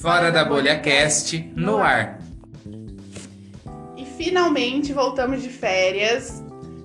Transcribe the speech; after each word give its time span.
Fora 0.00 0.30
da 0.30 0.44
Bolha 0.44 0.78
Cast 0.78 1.52
no 1.56 1.78
ar. 1.78 2.20
E 3.96 4.04
finalmente 4.18 4.92
voltamos 4.92 5.42
de 5.42 5.48
férias. 5.48 6.44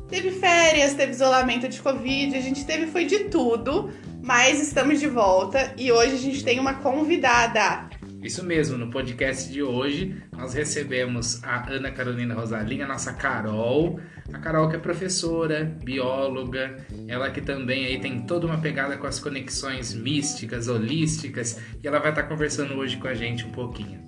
Teve 0.10 0.32
férias, 0.32 0.94
teve 0.94 1.12
isolamento 1.12 1.68
de 1.68 1.82
Covid, 1.82 2.36
a 2.36 2.42
gente 2.42 2.66
teve 2.66 2.88
foi 2.88 3.06
de 3.06 3.26
tudo, 3.26 3.92
mas 4.24 4.62
estamos 4.62 5.00
de 5.00 5.08
volta 5.08 5.74
e 5.78 5.92
hoje 5.92 6.16
a 6.16 6.18
gente 6.18 6.44
tem 6.44 6.60
uma 6.60 6.76
convidada. 6.76 7.91
Isso 8.22 8.46
mesmo, 8.46 8.78
no 8.78 8.92
podcast 8.92 9.52
de 9.52 9.64
hoje 9.64 10.22
nós 10.32 10.54
recebemos 10.54 11.44
a 11.44 11.68
Ana 11.72 11.90
Carolina 11.90 12.36
Rosalinha, 12.36 12.86
nossa 12.86 13.14
Carol. 13.14 14.00
A 14.32 14.38
Carol 14.38 14.70
que 14.70 14.76
é 14.76 14.80
professora, 14.80 15.66
bióloga, 15.84 16.78
ela 17.08 17.32
que 17.32 17.42
também 17.42 17.86
aí 17.86 18.00
tem 18.00 18.22
toda 18.22 18.46
uma 18.46 18.60
pegada 18.60 18.96
com 18.96 19.08
as 19.08 19.20
conexões 19.20 19.94
místicas, 19.94 20.68
holísticas, 20.68 21.60
e 21.84 21.88
ela 21.88 22.00
vai 22.00 22.12
estar 22.12 22.24
conversando 22.24 22.76
hoje 22.76 22.98
com 22.98 23.08
a 23.08 23.16
gente 23.16 23.44
um 23.44 23.52
pouquinho. 23.52 24.00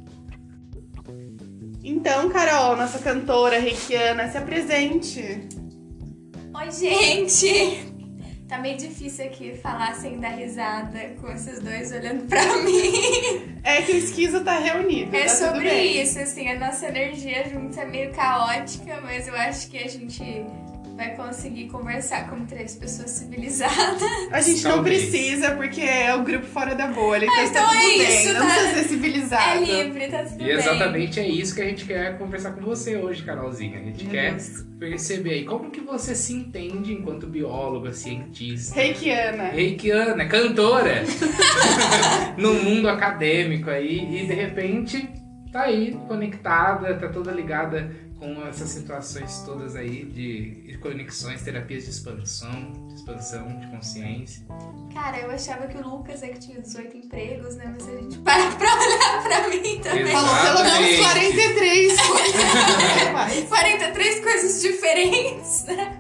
Então, 1.84 2.30
Carol, 2.30 2.78
nossa 2.78 3.00
cantora 3.00 3.60
reikiana, 3.60 4.30
se 4.30 4.38
apresente. 4.38 5.50
Oi, 6.56 6.72
gente! 6.72 7.93
Tá 8.54 8.60
meio 8.60 8.78
difícil 8.78 9.26
aqui 9.26 9.58
falar 9.58 9.96
sem 9.96 10.20
dar 10.20 10.30
risada 10.30 11.16
com 11.20 11.28
esses 11.32 11.60
dois 11.60 11.92
olhando 11.92 12.28
pra 12.28 12.40
mim. 12.62 13.58
É 13.64 13.82
que 13.82 13.94
o 13.94 13.98
esquizo 13.98 14.44
tá 14.44 14.60
reunido. 14.60 15.16
É 15.16 15.24
tá 15.24 15.30
sobre 15.30 15.74
isso, 15.74 16.20
assim, 16.20 16.48
a 16.48 16.60
nossa 16.60 16.86
energia 16.86 17.50
junta 17.50 17.82
é 17.82 17.86
meio 17.86 18.12
caótica, 18.14 19.02
mas 19.02 19.28
eu 19.28 19.36
acho 19.36 19.72
que 19.72 19.80
a 19.80 19.88
gente 19.88 20.46
vai 21.04 21.16
conseguir 21.16 21.66
conversar 21.68 22.30
como 22.30 22.46
três 22.46 22.76
pessoas 22.76 23.10
civilizadas. 23.12 24.02
A 24.32 24.40
gente 24.42 24.64
não 24.64 24.76
Talvez. 24.76 25.10
precisa, 25.10 25.52
porque 25.52 25.82
é 25.82 26.14
o 26.16 26.24
grupo 26.24 26.46
fora 26.46 26.74
da 26.76 26.88
bolha, 26.88 27.26
então, 27.26 27.38
Ah, 27.38 27.44
então 27.46 27.62
tá 27.64 27.70
tudo 27.70 27.78
é 27.78 27.98
bem. 27.98 28.02
isso, 28.24 28.34
não 28.34 28.42
tá? 28.48 28.54
precisa 28.54 28.74
ser 28.76 28.84
civilizado. 28.90 29.64
É 29.64 29.84
livre, 29.84 30.08
tá 30.08 30.24
tudo 30.24 30.42
E 30.42 30.46
bem. 30.46 30.50
exatamente 30.54 31.20
é 31.20 31.28
isso 31.28 31.56
que 31.56 31.62
a 31.62 31.66
gente 31.66 31.86
quer 31.86 32.18
conversar 32.18 32.52
com 32.52 32.62
você 32.62 32.96
hoje, 32.96 33.24
Carolzinha. 33.24 33.80
A 33.80 33.84
gente 33.84 34.04
Meu 34.06 34.12
quer 34.14 34.32
Deus. 34.32 34.66
perceber 34.80 35.34
aí 35.34 35.46
como 35.46 35.70
que 35.72 35.82
você 35.82 36.16
se 36.16 36.34
entende 36.34 36.94
enquanto 36.94 37.28
bióloga, 37.28 37.92
cientista. 37.94 38.76
Reikiana. 38.76 39.44
reikiana, 39.50 40.26
cantora 40.26 41.04
no 42.38 42.54
mundo 42.56 42.88
acadêmico 42.90 43.70
aí 43.70 44.22
e 44.24 44.28
de 44.28 44.34
repente 44.34 45.10
tá 45.52 45.64
aí 45.64 45.98
conectada, 46.08 46.96
tá 46.96 47.08
toda 47.10 47.32
ligada 47.32 47.92
com 48.20 48.48
essas 48.48 48.70
situações 48.70 49.42
todas 49.46 49.76
aí 49.76 50.06
de 50.06 50.78
conexões, 50.82 51.42
terapias 51.42 51.86
de 51.86 51.90
expansão, 51.90 52.72
de 52.88 52.96
expansão 52.96 53.48
de 53.60 53.68
consciência. 53.68 54.46
Cara, 54.94 55.20
eu 55.20 55.32
achava 55.32 55.68
que 55.68 55.78
o 55.78 55.82
Lucas 55.82 56.22
é 56.22 56.28
que 56.30 56.40
tinha 56.40 56.62
18 56.62 56.98
empregos, 56.98 57.56
né? 57.56 57.74
Mas 57.74 57.88
a 57.88 57.96
gente 57.96 58.18
para 58.20 58.52
pra 58.52 58.76
olhar 58.76 59.24
pra 59.24 59.48
mim 59.50 59.80
também. 59.82 60.08
Falou 60.08 60.36
pelo 60.36 60.64
menos 60.64 61.00
Exatamente. 61.00 61.34
43 61.34 62.02
coisas. 62.08 63.50
43 63.50 64.20
coisas 64.20 64.62
diferentes, 64.62 65.66
né? 65.66 66.00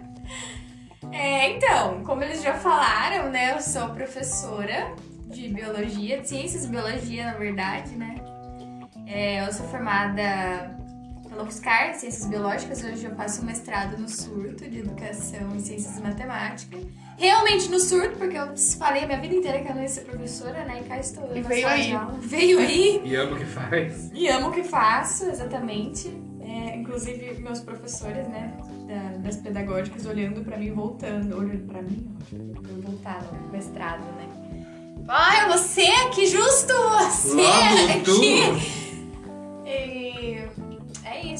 É, 1.11 1.51
então, 1.51 2.03
como 2.03 2.23
eles 2.23 2.41
já 2.41 2.53
falaram, 2.53 3.29
né? 3.29 3.53
Eu 3.53 3.61
sou 3.61 3.89
professora 3.89 4.95
de 5.27 5.47
biologia, 5.49 6.21
de 6.21 6.29
ciências 6.29 6.65
e 6.65 6.67
biologia, 6.67 7.25
na 7.25 7.33
verdade, 7.33 7.95
né? 7.95 8.15
É, 9.05 9.45
eu 9.45 9.51
sou 9.51 9.67
formada 9.67 10.77
pela 11.33 11.43
UFSCar, 11.43 11.93
Ciências 11.95 12.25
Biológicas. 12.27 12.83
Hoje 12.83 13.05
eu 13.05 13.15
faço 13.15 13.41
um 13.41 13.45
mestrado 13.45 13.97
no 13.97 14.07
surto 14.07 14.69
de 14.69 14.79
Educação 14.79 15.49
em 15.55 15.59
Ciências 15.59 15.97
e 15.97 16.01
Matemática. 16.01 16.77
Realmente 17.17 17.69
no 17.69 17.79
surto, 17.79 18.17
porque 18.17 18.37
eu 18.37 18.55
falei 18.77 19.03
a 19.03 19.07
minha 19.07 19.19
vida 19.19 19.35
inteira 19.35 19.61
que 19.61 19.69
eu 19.69 19.75
não 19.75 19.81
ia 19.81 19.87
ser 19.87 20.01
professora, 20.01 20.63
né? 20.65 20.81
E 20.81 20.87
cá 20.87 20.99
estou 20.99 21.23
eu 21.25 21.37
E 21.37 21.41
na 21.41 21.47
veio 21.49 21.61
sala 21.61 21.73
aí. 21.73 21.87
de 21.87 21.95
aula. 21.95 22.15
Veio 22.21 22.59
aí. 22.59 23.01
E 23.05 23.15
amo 23.15 23.35
o 23.35 23.37
que 23.37 23.45
faz. 23.45 24.11
E 24.13 24.27
amo 24.29 24.47
o 24.49 24.51
que 24.51 24.63
faço, 24.63 25.25
exatamente. 25.25 26.07
É, 26.41 26.75
inclusive, 26.75 27.39
meus 27.41 27.59
professores, 27.61 28.27
né, 28.27 28.53
da- 28.87 29.17
das 29.19 29.37
pedagógicas, 29.37 30.05
olhando 30.05 30.43
pra 30.43 30.57
mim, 30.57 30.71
voltando. 30.71 31.37
Olhando 31.37 31.65
pra 31.67 31.81
mim, 31.81 32.07
eu 32.31 32.81
voltar 32.81 33.23
no 33.23 33.51
mestrado, 33.51 34.03
né. 34.17 34.27
Ai, 35.07 35.47
você 35.49 35.81
aqui, 36.05 36.25
justo 36.27 36.73
você 36.73 37.33
Logo 37.33 37.91
aqui! 37.91 38.03
tu! 38.03 38.83
E 39.65 40.02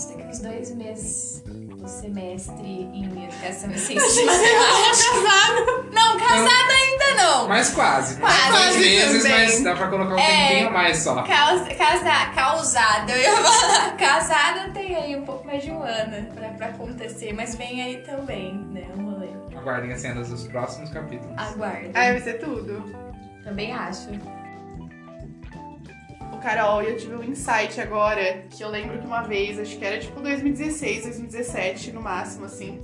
isso, 0.04 0.18
daqui 0.18 0.28
uns 0.30 0.40
dois 0.40 0.76
meses 0.76 1.44
do 1.46 1.88
semestre 1.88 2.66
em 2.66 3.24
educação 3.26 3.72
e 3.72 3.78
ciências 3.80 4.14
de 4.16 4.26
matemática. 4.26 5.84
Não, 5.94 6.18
casada 6.18 6.74
ainda 6.74 7.24
não. 7.24 7.48
Mas 7.48 7.70
quase. 7.70 8.16
Quase 8.20 8.52
Dois 8.52 8.78
meses, 8.78 9.24
também. 9.24 9.46
mas 9.46 9.64
dá 9.64 9.76
pra 9.76 9.88
colocar 9.88 10.16
um 10.16 10.20
É. 10.20 10.48
tempinho 10.48 10.72
mais 10.72 10.98
só. 11.00 11.22
Caus, 11.24 11.62
casa, 11.78 12.26
causada, 12.36 13.12
eu 13.14 13.22
ia 13.22 13.36
falar. 13.44 13.98
Casada 13.98 14.70
tem 14.74 14.96
aí 14.96 15.16
um 15.16 15.24
pouco 15.26 15.46
mais 15.46 15.64
de 15.64 15.72
um 15.72 15.82
ano 15.84 16.28
pra, 16.34 16.50
pra 16.50 16.68
acontecer, 16.68 17.34
mas 17.34 17.56
vem 17.56 17.82
aí 17.82 17.98
também, 18.04 18.54
né? 18.72 18.86
O 18.98 19.02
rolê. 19.02 19.30
Aguardem 19.58 19.92
as 19.94 20.02
cenas 20.02 20.30
dos 20.30 20.48
próximos 20.48 20.90
capítulos. 20.90 21.34
Aguarda. 21.38 21.90
Ai, 21.94 22.12
vai 22.14 22.22
ser 22.22 22.40
tudo. 22.40 22.84
Também 23.44 23.72
acho. 23.74 24.10
Carol, 26.44 26.84
eu 26.84 26.98
tive 26.98 27.16
um 27.16 27.24
insight 27.24 27.80
agora, 27.80 28.44
que 28.50 28.62
eu 28.62 28.70
lembro 28.70 29.00
que 29.00 29.08
uma 29.08 29.22
vez, 29.22 29.58
acho 29.58 29.78
que 29.78 29.86
era 29.86 29.98
tipo 29.98 30.20
2016, 30.20 31.04
2017 31.04 31.94
no 31.94 32.02
máximo, 32.02 32.44
assim, 32.46 32.82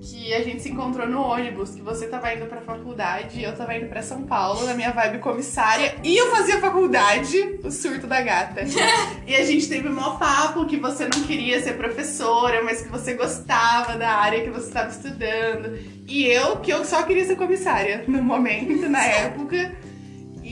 que 0.00 0.32
a 0.32 0.40
gente 0.40 0.62
se 0.62 0.70
encontrou 0.70 1.08
no 1.08 1.20
ônibus, 1.20 1.70
que 1.70 1.82
você 1.82 2.06
tava 2.06 2.32
indo 2.32 2.46
pra 2.46 2.60
faculdade 2.60 3.40
e 3.40 3.42
eu 3.42 3.56
tava 3.56 3.74
indo 3.74 3.88
pra 3.88 4.02
São 4.02 4.22
Paulo, 4.22 4.64
na 4.64 4.74
minha 4.74 4.92
vibe 4.92 5.18
comissária, 5.18 5.96
e 6.04 6.16
eu 6.16 6.30
fazia 6.30 6.60
faculdade, 6.60 7.58
o 7.64 7.72
surto 7.72 8.06
da 8.06 8.20
gata. 8.20 8.62
e 9.26 9.34
a 9.34 9.44
gente 9.44 9.68
teve 9.68 9.88
um 9.88 9.94
maior 9.94 10.16
papo 10.20 10.64
que 10.64 10.76
você 10.76 11.02
não 11.04 11.24
queria 11.24 11.60
ser 11.60 11.72
professora, 11.72 12.62
mas 12.62 12.82
que 12.82 12.88
você 12.88 13.14
gostava 13.14 13.98
da 13.98 14.10
área 14.10 14.44
que 14.44 14.50
você 14.50 14.68
estava 14.68 14.90
estudando. 14.90 15.76
E 16.06 16.24
eu, 16.24 16.58
que 16.58 16.72
eu 16.72 16.84
só 16.84 17.02
queria 17.02 17.24
ser 17.24 17.34
comissária 17.34 18.04
no 18.06 18.22
momento, 18.22 18.88
na 18.88 19.04
época. 19.04 19.72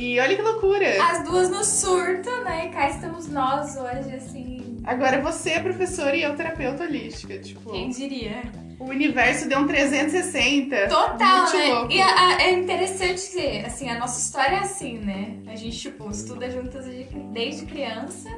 E 0.02 0.18
olha 0.18 0.34
que 0.34 0.40
loucura! 0.40 1.02
As 1.10 1.22
duas 1.24 1.50
no 1.50 1.62
surto, 1.62 2.30
né? 2.42 2.66
E 2.66 2.68
cá 2.70 2.88
estamos 2.88 3.28
nós 3.28 3.76
hoje, 3.76 4.14
assim. 4.16 4.78
Agora 4.84 5.20
você 5.20 5.50
é 5.50 5.60
professora 5.60 6.16
e 6.16 6.22
eu 6.22 6.34
terapeuta 6.34 6.84
holística. 6.84 7.38
Tipo, 7.38 7.70
Quem 7.70 7.90
diria? 7.90 8.40
o 8.78 8.84
universo 8.84 9.46
deu 9.46 9.58
um 9.58 9.66
360. 9.66 10.88
Total, 10.88 11.42
Muito 11.42 11.56
né? 11.58 11.66
louco. 11.66 11.92
E 11.92 12.00
a- 12.00 12.28
a- 12.28 12.42
é 12.42 12.52
interessante 12.52 13.30
que, 13.30 13.58
assim, 13.58 13.90
a 13.90 13.98
nossa 13.98 14.18
história 14.18 14.56
é 14.56 14.60
assim, 14.60 14.96
né? 15.00 15.34
A 15.46 15.54
gente, 15.54 15.78
tipo, 15.78 16.10
estuda 16.10 16.50
juntas 16.50 16.86
de- 16.86 17.04
desde 17.34 17.66
criança. 17.66 18.30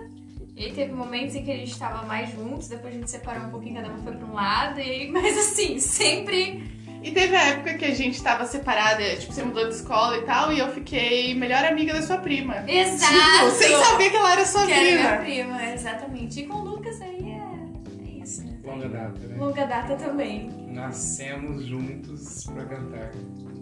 E 0.56 0.64
aí 0.64 0.72
teve 0.72 0.92
momentos 0.92 1.36
em 1.36 1.44
que 1.44 1.50
a 1.52 1.56
gente 1.56 1.78
tava 1.78 2.04
mais 2.06 2.28
juntos, 2.32 2.66
depois 2.66 2.92
a 2.92 2.98
gente 2.98 3.08
separou 3.08 3.44
um 3.44 3.50
pouquinho, 3.50 3.76
cada 3.76 3.86
uma 3.88 3.98
foi 4.02 4.12
pra 4.16 4.26
um 4.26 4.34
lado. 4.34 4.80
E 4.80 4.82
aí, 4.82 5.08
mas 5.12 5.38
assim, 5.38 5.78
sempre 5.78 6.64
E 7.02 7.10
teve 7.10 7.34
a 7.34 7.42
época 7.48 7.74
que 7.74 7.84
a 7.84 7.94
gente 7.94 8.22
tava 8.22 8.44
separada, 8.46 9.02
tipo, 9.16 9.32
você 9.32 9.42
mudou 9.42 9.66
de 9.68 9.74
escola 9.74 10.16
e 10.18 10.22
tal, 10.22 10.52
e 10.52 10.58
eu 10.60 10.68
fiquei 10.72 11.34
melhor 11.34 11.64
amiga 11.64 11.92
da 11.92 12.02
sua 12.02 12.18
prima. 12.18 12.62
Exato! 12.68 13.12
Tipo, 13.12 13.50
sem 13.50 13.76
saber 13.84 14.10
que 14.10 14.16
ela 14.16 14.32
era 14.32 14.44
sua 14.46 14.66
Que 14.66 14.72
era 14.72 14.82
prima. 14.82 14.98
minha 15.00 15.16
prima, 15.56 15.72
exatamente. 15.74 16.40
E 16.40 16.46
com 16.46 16.54
o 16.58 16.64
Lucas 16.64 17.00
aí 17.00 17.18
é, 17.28 18.04
é 18.18 18.22
isso, 18.22 18.44
né? 18.44 18.52
Longa 18.64 18.88
data, 18.88 19.18
né? 19.26 19.36
Longa 19.36 19.66
data 19.66 19.96
também, 19.96 20.48
Nascemos 20.68 21.66
juntos 21.66 22.44
pra 22.44 22.64
cantar. 22.64 23.10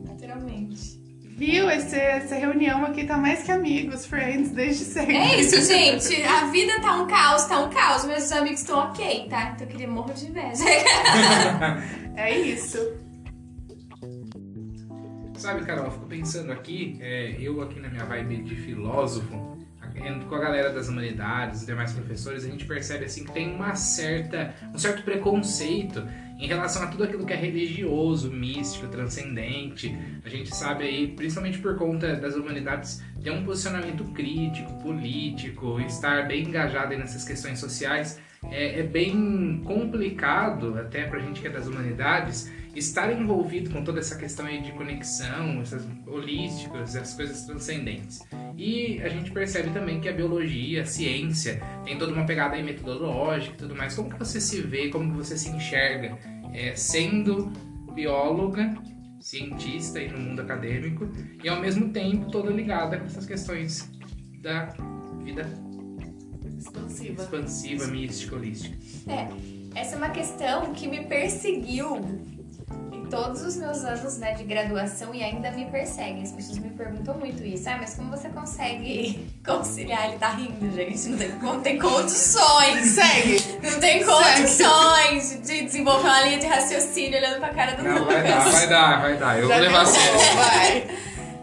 naturalmente. 0.06 1.00
Viu? 1.36 1.70
Esse, 1.70 1.96
essa 1.96 2.34
reunião 2.34 2.84
aqui 2.84 3.04
tá 3.04 3.16
mais 3.16 3.42
que 3.42 3.50
amigos, 3.50 4.04
friends, 4.04 4.50
desde 4.50 4.84
sempre. 4.84 5.16
É 5.16 5.40
isso, 5.40 5.58
gente. 5.62 6.22
A 6.22 6.44
vida 6.48 6.78
tá 6.82 6.96
um 6.96 7.06
caos, 7.06 7.44
tá 7.46 7.58
um 7.60 7.70
caos, 7.70 8.04
os 8.04 8.32
amigos 8.32 8.60
estão 8.60 8.78
ok, 8.78 9.26
tá? 9.30 9.52
Então 9.54 9.66
eu 9.66 9.70
queria 9.72 9.88
morro 9.88 10.12
de 10.12 10.26
inveja. 10.26 10.62
É 12.16 12.38
isso. 12.38 12.76
Sabe, 15.40 15.64
Carol, 15.64 15.86
eu 15.86 15.90
fico 15.90 16.04
pensando 16.04 16.52
aqui, 16.52 16.98
é, 17.00 17.34
eu 17.40 17.62
aqui 17.62 17.80
na 17.80 17.88
minha 17.88 18.04
vibe 18.04 18.42
de 18.42 18.56
filósofo, 18.56 19.56
com 20.28 20.34
a 20.34 20.38
galera 20.38 20.70
das 20.70 20.88
humanidades, 20.88 21.60
os 21.60 21.66
demais 21.66 21.94
professores, 21.94 22.44
a 22.44 22.48
gente 22.48 22.66
percebe 22.66 23.06
assim 23.06 23.24
que 23.24 23.32
tem 23.32 23.50
uma 23.54 23.74
certa, 23.74 24.54
um 24.74 24.76
certo 24.76 25.02
preconceito 25.02 26.06
em 26.38 26.46
relação 26.46 26.82
a 26.82 26.88
tudo 26.88 27.04
aquilo 27.04 27.24
que 27.24 27.32
é 27.32 27.36
religioso, 27.36 28.30
místico, 28.30 28.86
transcendente. 28.88 29.96
A 30.22 30.28
gente 30.28 30.54
sabe 30.54 30.84
aí, 30.84 31.08
principalmente 31.08 31.58
por 31.58 31.74
conta 31.78 32.16
das 32.16 32.34
humanidades, 32.34 33.02
ter 33.22 33.30
um 33.30 33.42
posicionamento 33.42 34.04
crítico, 34.12 34.70
político, 34.82 35.80
estar 35.80 36.28
bem 36.28 36.48
engajado 36.48 36.94
nessas 36.98 37.24
questões 37.24 37.58
sociais. 37.58 38.20
É, 38.50 38.80
é 38.80 38.82
bem 38.82 39.62
complicado, 39.64 40.78
até 40.78 41.04
pra 41.04 41.18
gente 41.18 41.40
que 41.40 41.46
é 41.46 41.50
das 41.50 41.66
humanidades, 41.66 42.50
estar 42.74 43.12
envolvido 43.12 43.70
com 43.70 43.82
toda 43.82 43.98
essa 43.98 44.16
questão 44.16 44.46
aí 44.46 44.62
de 44.62 44.72
conexão, 44.72 45.60
essas 45.60 45.86
holísticas, 46.06 46.94
essas 46.94 47.14
coisas 47.14 47.44
transcendentes. 47.44 48.20
E 48.56 49.00
a 49.02 49.08
gente 49.08 49.30
percebe 49.30 49.70
também 49.70 50.00
que 50.00 50.08
a 50.08 50.12
biologia, 50.12 50.82
a 50.82 50.84
ciência, 50.84 51.60
tem 51.84 51.98
toda 51.98 52.12
uma 52.12 52.24
pegada 52.24 52.54
aí 52.54 52.62
metodológica 52.62 53.54
e 53.54 53.58
tudo 53.58 53.74
mais. 53.74 53.94
Como 53.94 54.10
que 54.10 54.18
você 54.18 54.40
se 54.40 54.60
vê, 54.60 54.88
como 54.88 55.10
que 55.10 55.16
você 55.16 55.36
se 55.36 55.48
enxerga 55.50 56.16
é, 56.52 56.74
sendo 56.74 57.52
bióloga, 57.94 58.74
cientista 59.20 59.98
aí 59.98 60.10
no 60.10 60.18
mundo 60.18 60.40
acadêmico 60.40 61.08
e 61.42 61.48
ao 61.48 61.60
mesmo 61.60 61.90
tempo 61.90 62.30
toda 62.30 62.50
ligada 62.50 62.98
com 62.98 63.04
essas 63.04 63.26
questões 63.26 63.90
da 64.40 64.74
vida 65.22 65.42
Expansiva. 66.58 67.22
expansiva, 67.22 67.86
mística, 67.86 68.36
holística. 68.36 68.76
É, 69.08 69.28
essa 69.78 69.94
é 69.94 69.98
uma 69.98 70.10
questão 70.10 70.72
que 70.72 70.86
me 70.86 71.04
perseguiu 71.04 72.00
todos 73.10 73.42
os 73.42 73.56
meus 73.56 73.84
anos 73.84 74.18
né, 74.18 74.34
de 74.34 74.44
graduação 74.44 75.14
e 75.14 75.22
ainda 75.22 75.50
me 75.50 75.66
persegue. 75.66 76.22
As 76.22 76.32
pessoas 76.32 76.58
me 76.58 76.70
perguntam 76.70 77.14
muito 77.18 77.42
isso. 77.44 77.68
Ah, 77.68 77.76
mas 77.80 77.94
como 77.94 78.10
você 78.10 78.28
consegue 78.28 79.28
conciliar? 79.44 80.08
Ele 80.08 80.18
tá 80.18 80.30
rindo, 80.30 80.70
gente. 80.74 81.08
Não 81.08 81.18
tem, 81.18 81.28
não 81.42 81.60
tem 81.60 81.78
condições. 81.78 82.86
Segue. 82.86 83.58
Não 83.62 83.80
tem 83.80 84.04
condições 84.04 85.40
de 85.46 85.62
desenvolver 85.62 86.08
uma 86.08 86.20
linha 86.22 86.38
de 86.38 86.46
raciocínio 86.46 87.18
olhando 87.18 87.40
pra 87.40 87.48
cara 87.50 87.72
do 87.76 87.82
Não, 87.82 87.98
Lucas. 87.98 88.14
vai 88.14 88.22
dar, 88.22 88.50
vai 88.50 88.68
dar, 88.68 89.00
vai 89.00 89.16
dar. 89.16 89.38
Eu 89.38 89.48
Já 89.48 89.54
vou 89.54 89.64
levar 89.64 89.82
a 89.82 89.86
sério. 89.86 90.36
Vai. 90.36 90.98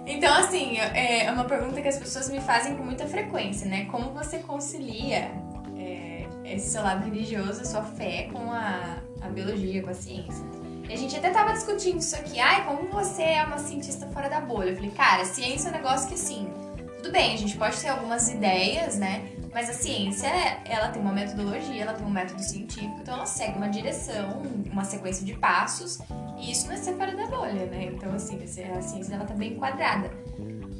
Então, 0.08 0.34
assim, 0.34 0.78
é 0.80 1.26
é 1.26 1.32
uma 1.32 1.44
pergunta 1.44 1.82
que 1.82 1.88
as 1.88 1.98
pessoas 1.98 2.30
me 2.30 2.40
fazem 2.40 2.76
com 2.76 2.84
muita 2.84 3.06
frequência, 3.06 3.68
né? 3.68 3.86
Como 3.92 4.12
você 4.12 4.40
concilia 4.40 5.30
é, 5.78 6.26
esse 6.46 6.70
seu 6.72 6.82
lado 6.82 7.04
religioso, 7.04 7.62
a 7.62 7.66
sua 7.66 7.82
fé, 7.84 8.30
com 8.32 8.50
a, 8.52 8.98
a 9.22 9.28
biologia, 9.28 9.84
com 9.84 9.90
a 9.90 9.94
ciência? 9.94 10.46
E 10.90 10.94
a 10.94 10.98
gente 10.98 11.16
até 11.16 11.30
tava 11.32 11.54
discutindo 11.54 12.00
isso 12.00 12.16
aqui. 12.16 12.40
Ai, 12.40 12.66
como 12.66 12.88
você 12.88 13.24
é 13.24 13.44
uma 13.44 13.58
cientista 13.58 14.08
fora 14.08 14.30
da 14.30 14.40
bolha? 14.40 14.70
Eu 14.70 14.76
falei, 14.76 14.92
cara, 14.92 15.26
ciência 15.26 15.68
é 15.68 15.72
um 15.72 15.76
negócio 15.76 16.08
que, 16.08 16.14
assim, 16.14 16.50
tudo 16.98 17.12
bem, 17.12 17.34
a 17.34 17.38
gente 17.38 17.58
pode 17.58 17.78
ter 17.78 17.90
algumas 17.90 18.30
ideias, 18.30 18.98
né? 18.98 19.30
Mas 19.54 19.70
a 19.70 19.74
ciência, 19.74 20.28
ela 20.66 20.90
tem 20.90 21.02
uma 21.02 21.12
metodologia, 21.12 21.82
ela 21.82 21.94
tem 21.94 22.06
um 22.06 22.10
método 22.10 22.42
científico, 22.44 23.00
então 23.02 23.16
ela 23.16 23.26
segue 23.26 23.58
uma 23.58 23.70
direção, 23.70 24.44
uma 24.72 24.84
sequência 24.84 25.26
de 25.26 25.34
passos, 25.34 26.00
e 26.38 26.52
isso 26.52 26.68
não 26.68 26.74
é 26.74 26.78
ser 26.78 26.96
fora 26.96 27.16
da 27.16 27.28
bolha, 27.28 27.66
né? 27.66 27.86
Então, 27.86 28.14
assim, 28.14 28.38
a 28.44 28.82
ciência 28.82 29.16
ela 29.16 29.26
tá 29.26 29.34
bem 29.34 29.54
enquadrada. 29.54 30.12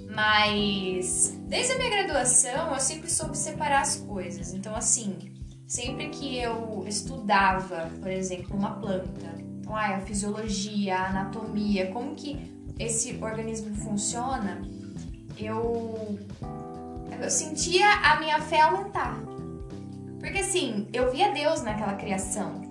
Mas 0.10 1.38
desde 1.48 1.74
a 1.74 1.78
minha 1.78 1.90
graduação 1.90 2.74
eu 2.74 2.80
sempre 2.80 3.10
soube 3.10 3.38
separar 3.38 3.82
as 3.82 3.98
coisas. 3.98 4.54
Então, 4.54 4.76
assim, 4.76 5.18
sempre 5.68 6.10
que 6.10 6.38
eu 6.38 6.84
estudava, 6.88 7.90
por 8.02 8.10
exemplo, 8.10 8.56
uma 8.56 8.80
planta, 8.80 9.47
então, 9.68 9.76
ai, 9.76 9.96
a 9.96 10.00
fisiologia, 10.00 10.96
a 10.96 11.10
anatomia, 11.10 11.92
como 11.92 12.16
que 12.16 12.40
esse 12.80 13.22
organismo 13.22 13.76
funciona, 13.76 14.62
eu, 15.38 16.18
eu 17.22 17.30
sentia 17.30 17.86
a 17.86 18.18
minha 18.18 18.40
fé 18.40 18.62
aumentar. 18.62 19.20
Porque 20.22 20.38
assim, 20.38 20.88
eu 20.94 21.12
via 21.12 21.34
Deus 21.34 21.64
naquela 21.64 21.96
criação. 21.96 22.62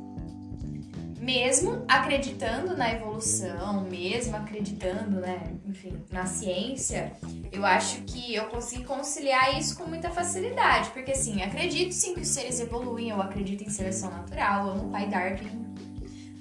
Mesmo 1.21 1.85
acreditando 1.87 2.75
na 2.75 2.91
evolução, 2.95 3.83
mesmo 3.83 4.35
acreditando, 4.35 5.21
né, 5.21 5.55
enfim, 5.67 6.03
na 6.11 6.25
ciência, 6.25 7.13
eu 7.53 7.67
acho 7.67 8.03
que 8.05 8.35
eu 8.35 8.47
consegui 8.47 8.85
conciliar 8.85 9.59
isso 9.59 9.77
com 9.77 9.85
muita 9.85 10.09
facilidade. 10.09 10.89
Porque 10.91 11.13
assim, 11.13 11.43
acredito 11.43 11.93
sim 11.93 12.15
que 12.15 12.21
os 12.21 12.29
seres 12.29 12.59
evoluem, 12.59 13.11
eu 13.11 13.21
acredito 13.21 13.63
em 13.63 13.69
seleção 13.69 14.11
natural, 14.11 14.69
eu 14.69 14.73
amo 14.73 14.89
o 14.89 14.91
pai 14.91 15.07
Darwin. 15.09 15.67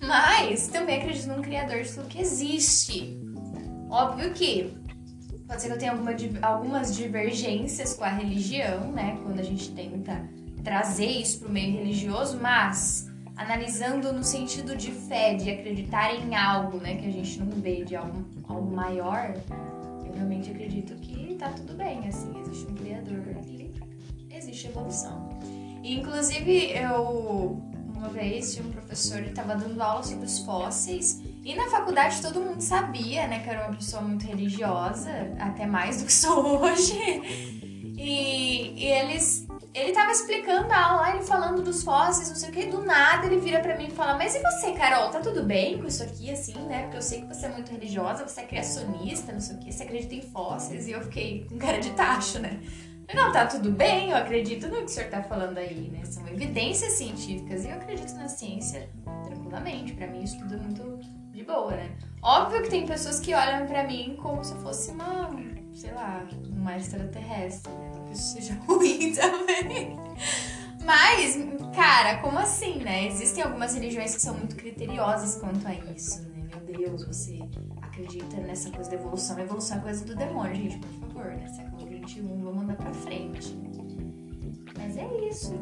Mas 0.08 0.68
também 0.68 0.98
acredito 0.98 1.28
num 1.28 1.42
criador 1.42 1.82
de 1.82 1.92
tudo 1.92 2.08
que 2.08 2.20
existe. 2.20 3.20
Óbvio 3.90 4.34
que 4.34 4.74
pode 5.48 5.62
ser 5.62 5.68
que 5.68 5.74
eu 5.74 5.78
tenha 5.78 5.92
alguma 5.92 6.12
algumas 6.42 6.96
divergências 6.96 7.94
com 7.94 8.04
a 8.04 8.10
religião, 8.10 8.92
né? 8.92 9.18
Quando 9.24 9.40
a 9.40 9.44
gente 9.44 9.72
tenta 9.72 10.28
trazer 10.64 11.06
isso 11.06 11.40
para 11.40 11.50
o 11.50 11.52
meio 11.52 11.78
religioso, 11.78 12.40
mas 12.42 13.12
analisando 13.36 14.12
no 14.12 14.24
sentido 14.24 14.76
de 14.76 14.92
fé, 14.92 15.36
de 15.36 15.50
acreditar 15.50 16.14
em 16.16 16.36
algo, 16.36 16.78
né? 16.78 16.96
Que 16.96 17.08
a 17.08 17.12
gente 17.12 17.40
não 17.40 17.52
vê, 17.62 17.84
de 17.84 17.96
algo, 17.96 18.26
algo 18.48 18.76
maior, 18.76 19.34
eu 20.06 20.14
realmente 20.14 20.50
acredito 20.50 20.96
que 20.96 21.36
tá 21.36 21.50
tudo 21.50 21.74
bem, 21.76 22.08
assim, 22.08 22.32
existe 22.40 22.72
um 22.72 22.76
criador 22.76 23.24
e 23.48 23.72
existe 24.32 24.68
evolução. 24.68 25.30
Inclusive, 25.84 26.72
eu 26.72 27.62
uma 28.06 28.14
vez 28.14 28.54
tinha 28.54 28.66
um 28.66 28.72
professor 28.72 29.22
que 29.22 29.30
estava 29.30 29.56
dando 29.56 29.82
aula 29.82 30.04
sobre 30.04 30.26
os 30.26 30.40
fósseis 30.40 31.22
e 31.44 31.56
na 31.56 31.70
faculdade 31.70 32.22
todo 32.22 32.40
mundo 32.40 32.62
sabia, 32.62 33.28
né, 33.28 33.40
que 33.40 33.50
eu 33.50 33.54
era 33.54 33.68
uma 33.68 33.76
pessoa 33.76 34.02
muito 34.02 34.26
religiosa, 34.26 35.10
até 35.40 35.66
mais 35.66 36.00
do 36.00 36.06
que 36.06 36.14
sou 36.14 36.62
hoje. 36.62 36.96
E, 37.98 38.74
e 38.76 38.86
eles 38.86 39.46
ele 39.74 39.92
tava 39.92 40.12
explicando 40.12 40.72
a 40.72 40.86
aula, 40.86 41.10
ele 41.10 41.24
falando 41.24 41.62
dos 41.62 41.84
fósseis, 41.84 42.30
não 42.30 42.36
sei 42.36 42.50
o 42.50 42.52
que, 42.52 42.66
do 42.68 42.82
nada 42.82 43.26
ele 43.26 43.40
vira 43.40 43.60
pra 43.60 43.78
mim 43.78 43.88
e 43.88 43.92
fala: 43.92 44.18
Mas 44.18 44.34
e 44.34 44.42
você, 44.42 44.72
Carol, 44.72 45.10
tá 45.10 45.20
tudo 45.20 45.44
bem 45.44 45.78
com 45.78 45.88
isso 45.88 46.02
aqui, 46.02 46.32
assim, 46.32 46.58
né? 46.66 46.84
Porque 46.84 46.98
eu 46.98 47.02
sei 47.02 47.22
que 47.22 47.28
você 47.28 47.46
é 47.46 47.50
muito 47.50 47.72
religiosa, 47.72 48.26
você 48.26 48.42
é 48.42 48.46
criacionista, 48.46 49.34
não 49.34 49.42
sei 49.42 49.56
o 49.58 49.60
que, 49.60 49.74
você 49.74 49.84
acredita 49.84 50.16
em 50.16 50.22
fósseis. 50.22 50.88
E 50.88 50.92
eu 50.92 51.02
fiquei 51.02 51.46
com 51.50 51.58
cara 51.58 51.80
de 51.80 51.90
tacho, 51.92 52.40
né? 52.40 52.60
Não, 53.14 53.32
tá 53.32 53.46
tudo 53.46 53.72
bem, 53.72 54.10
eu 54.10 54.18
acredito 54.18 54.68
no 54.68 54.78
que 54.78 54.86
o 54.86 54.90
senhor 54.90 55.10
tá 55.10 55.22
falando 55.22 55.58
aí, 55.58 55.90
né? 55.92 56.04
São 56.06 56.28
evidências 56.28 56.94
científicas 56.94 57.64
e 57.64 57.70
eu 57.70 57.76
acredito 57.76 58.14
na 58.16 58.28
ciência 58.28 58.90
tranquilamente. 59.24 59.94
Pra 59.94 60.08
mim, 60.08 60.24
isso 60.24 60.40
tudo 60.40 60.56
é 60.56 60.58
muito 60.58 61.00
de 61.32 61.44
boa, 61.44 61.72
né? 61.72 61.96
Óbvio 62.22 62.64
que 62.64 62.70
tem 62.70 62.88
pessoas 62.88 63.20
que 63.20 63.34
olham 63.34 63.68
pra 63.68 63.84
mim 63.84 64.18
como 64.22 64.44
se 64.44 64.54
eu 64.54 64.62
fosse 64.62 64.92
uma, 64.92 65.30
sei 65.74 65.92
lá, 65.92 66.26
uma 66.50 66.78
extraterrestre, 66.78 67.72
né? 67.72 67.92
Não 67.94 68.06
que 68.06 68.14
isso 68.14 68.34
seja 68.34 68.54
ruim 68.66 69.14
também. 69.14 69.98
Mas, 70.84 71.38
cara, 71.76 72.18
como 72.18 72.40
assim, 72.40 72.80
né? 72.80 73.08
Existem 73.08 73.44
algumas 73.44 73.74
religiões 73.76 74.16
que 74.16 74.22
são 74.22 74.36
muito 74.36 74.56
criteriosas 74.56 75.36
quanto 75.36 75.68
a 75.68 75.74
isso, 75.74 76.22
né? 76.30 76.48
Meu 76.50 76.78
Deus, 76.78 77.06
você 77.06 77.40
acredita 77.82 78.38
nessa 78.38 78.70
coisa 78.72 78.90
da 78.90 78.96
evolução. 78.96 79.38
A 79.38 79.42
evolução 79.42 79.78
é 79.78 79.82
coisa 79.82 80.06
do 80.06 80.16
demônio, 80.16 80.56
gente, 80.56 80.78
por 80.80 81.08
favor, 81.08 81.26
né? 81.26 81.48
Século 81.48 81.85
XXI, 82.08 82.22
vamos 82.22 82.64
andar 82.64 82.76
pra 82.76 82.94
frente. 82.94 83.56
Mas 84.78 84.98
é 84.98 85.08
isso. 85.28 85.54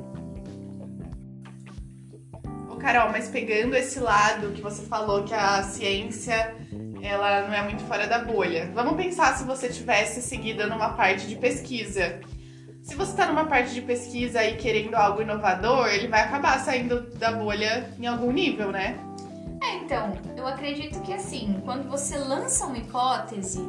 Ô, 2.69 2.75
Carol, 2.75 3.12
mas 3.12 3.30
pegando 3.30 3.75
esse 3.75 4.00
lado 4.00 4.51
que 4.51 4.62
você 4.62 4.84
falou 4.84 5.24
que 5.24 5.34
a 5.34 5.63
ciência 5.63 6.56
ela 7.01 7.48
não 7.48 7.54
é 7.54 7.62
muito 7.63 7.84
fora 7.84 8.07
da 8.07 8.19
bolha. 8.19 8.72
Vamos 8.74 8.95
pensar 8.95 9.36
se 9.36 9.44
você 9.44 9.69
tivesse 9.69 10.22
seguida 10.22 10.68
numa 10.68 10.94
parte 10.94 11.28
de 11.28 11.36
pesquisa. 11.36 12.19
Se 12.81 12.95
você 12.95 13.16
tá 13.16 13.25
numa 13.28 13.45
parte 13.45 13.74
de 13.74 13.81
pesquisa 13.81 14.44
e 14.44 14.56
querendo 14.56 14.95
algo 14.95 15.22
inovador, 15.22 15.88
ele 15.88 16.07
vai 16.07 16.22
acabar 16.22 16.60
saindo 16.60 17.01
da 17.18 17.31
bolha 17.31 17.90
em 18.00 18.07
algum 18.07 18.31
nível, 18.31 18.72
né? 18.72 18.98
É, 19.62 19.78
então, 19.78 20.13
eu 20.36 20.45
acredito 20.45 21.00
que 21.01 21.13
assim, 21.13 21.62
quando 21.63 21.90
você 21.90 22.18
lança 22.18 22.66
uma 22.66 22.78
hipótese, 22.78 23.62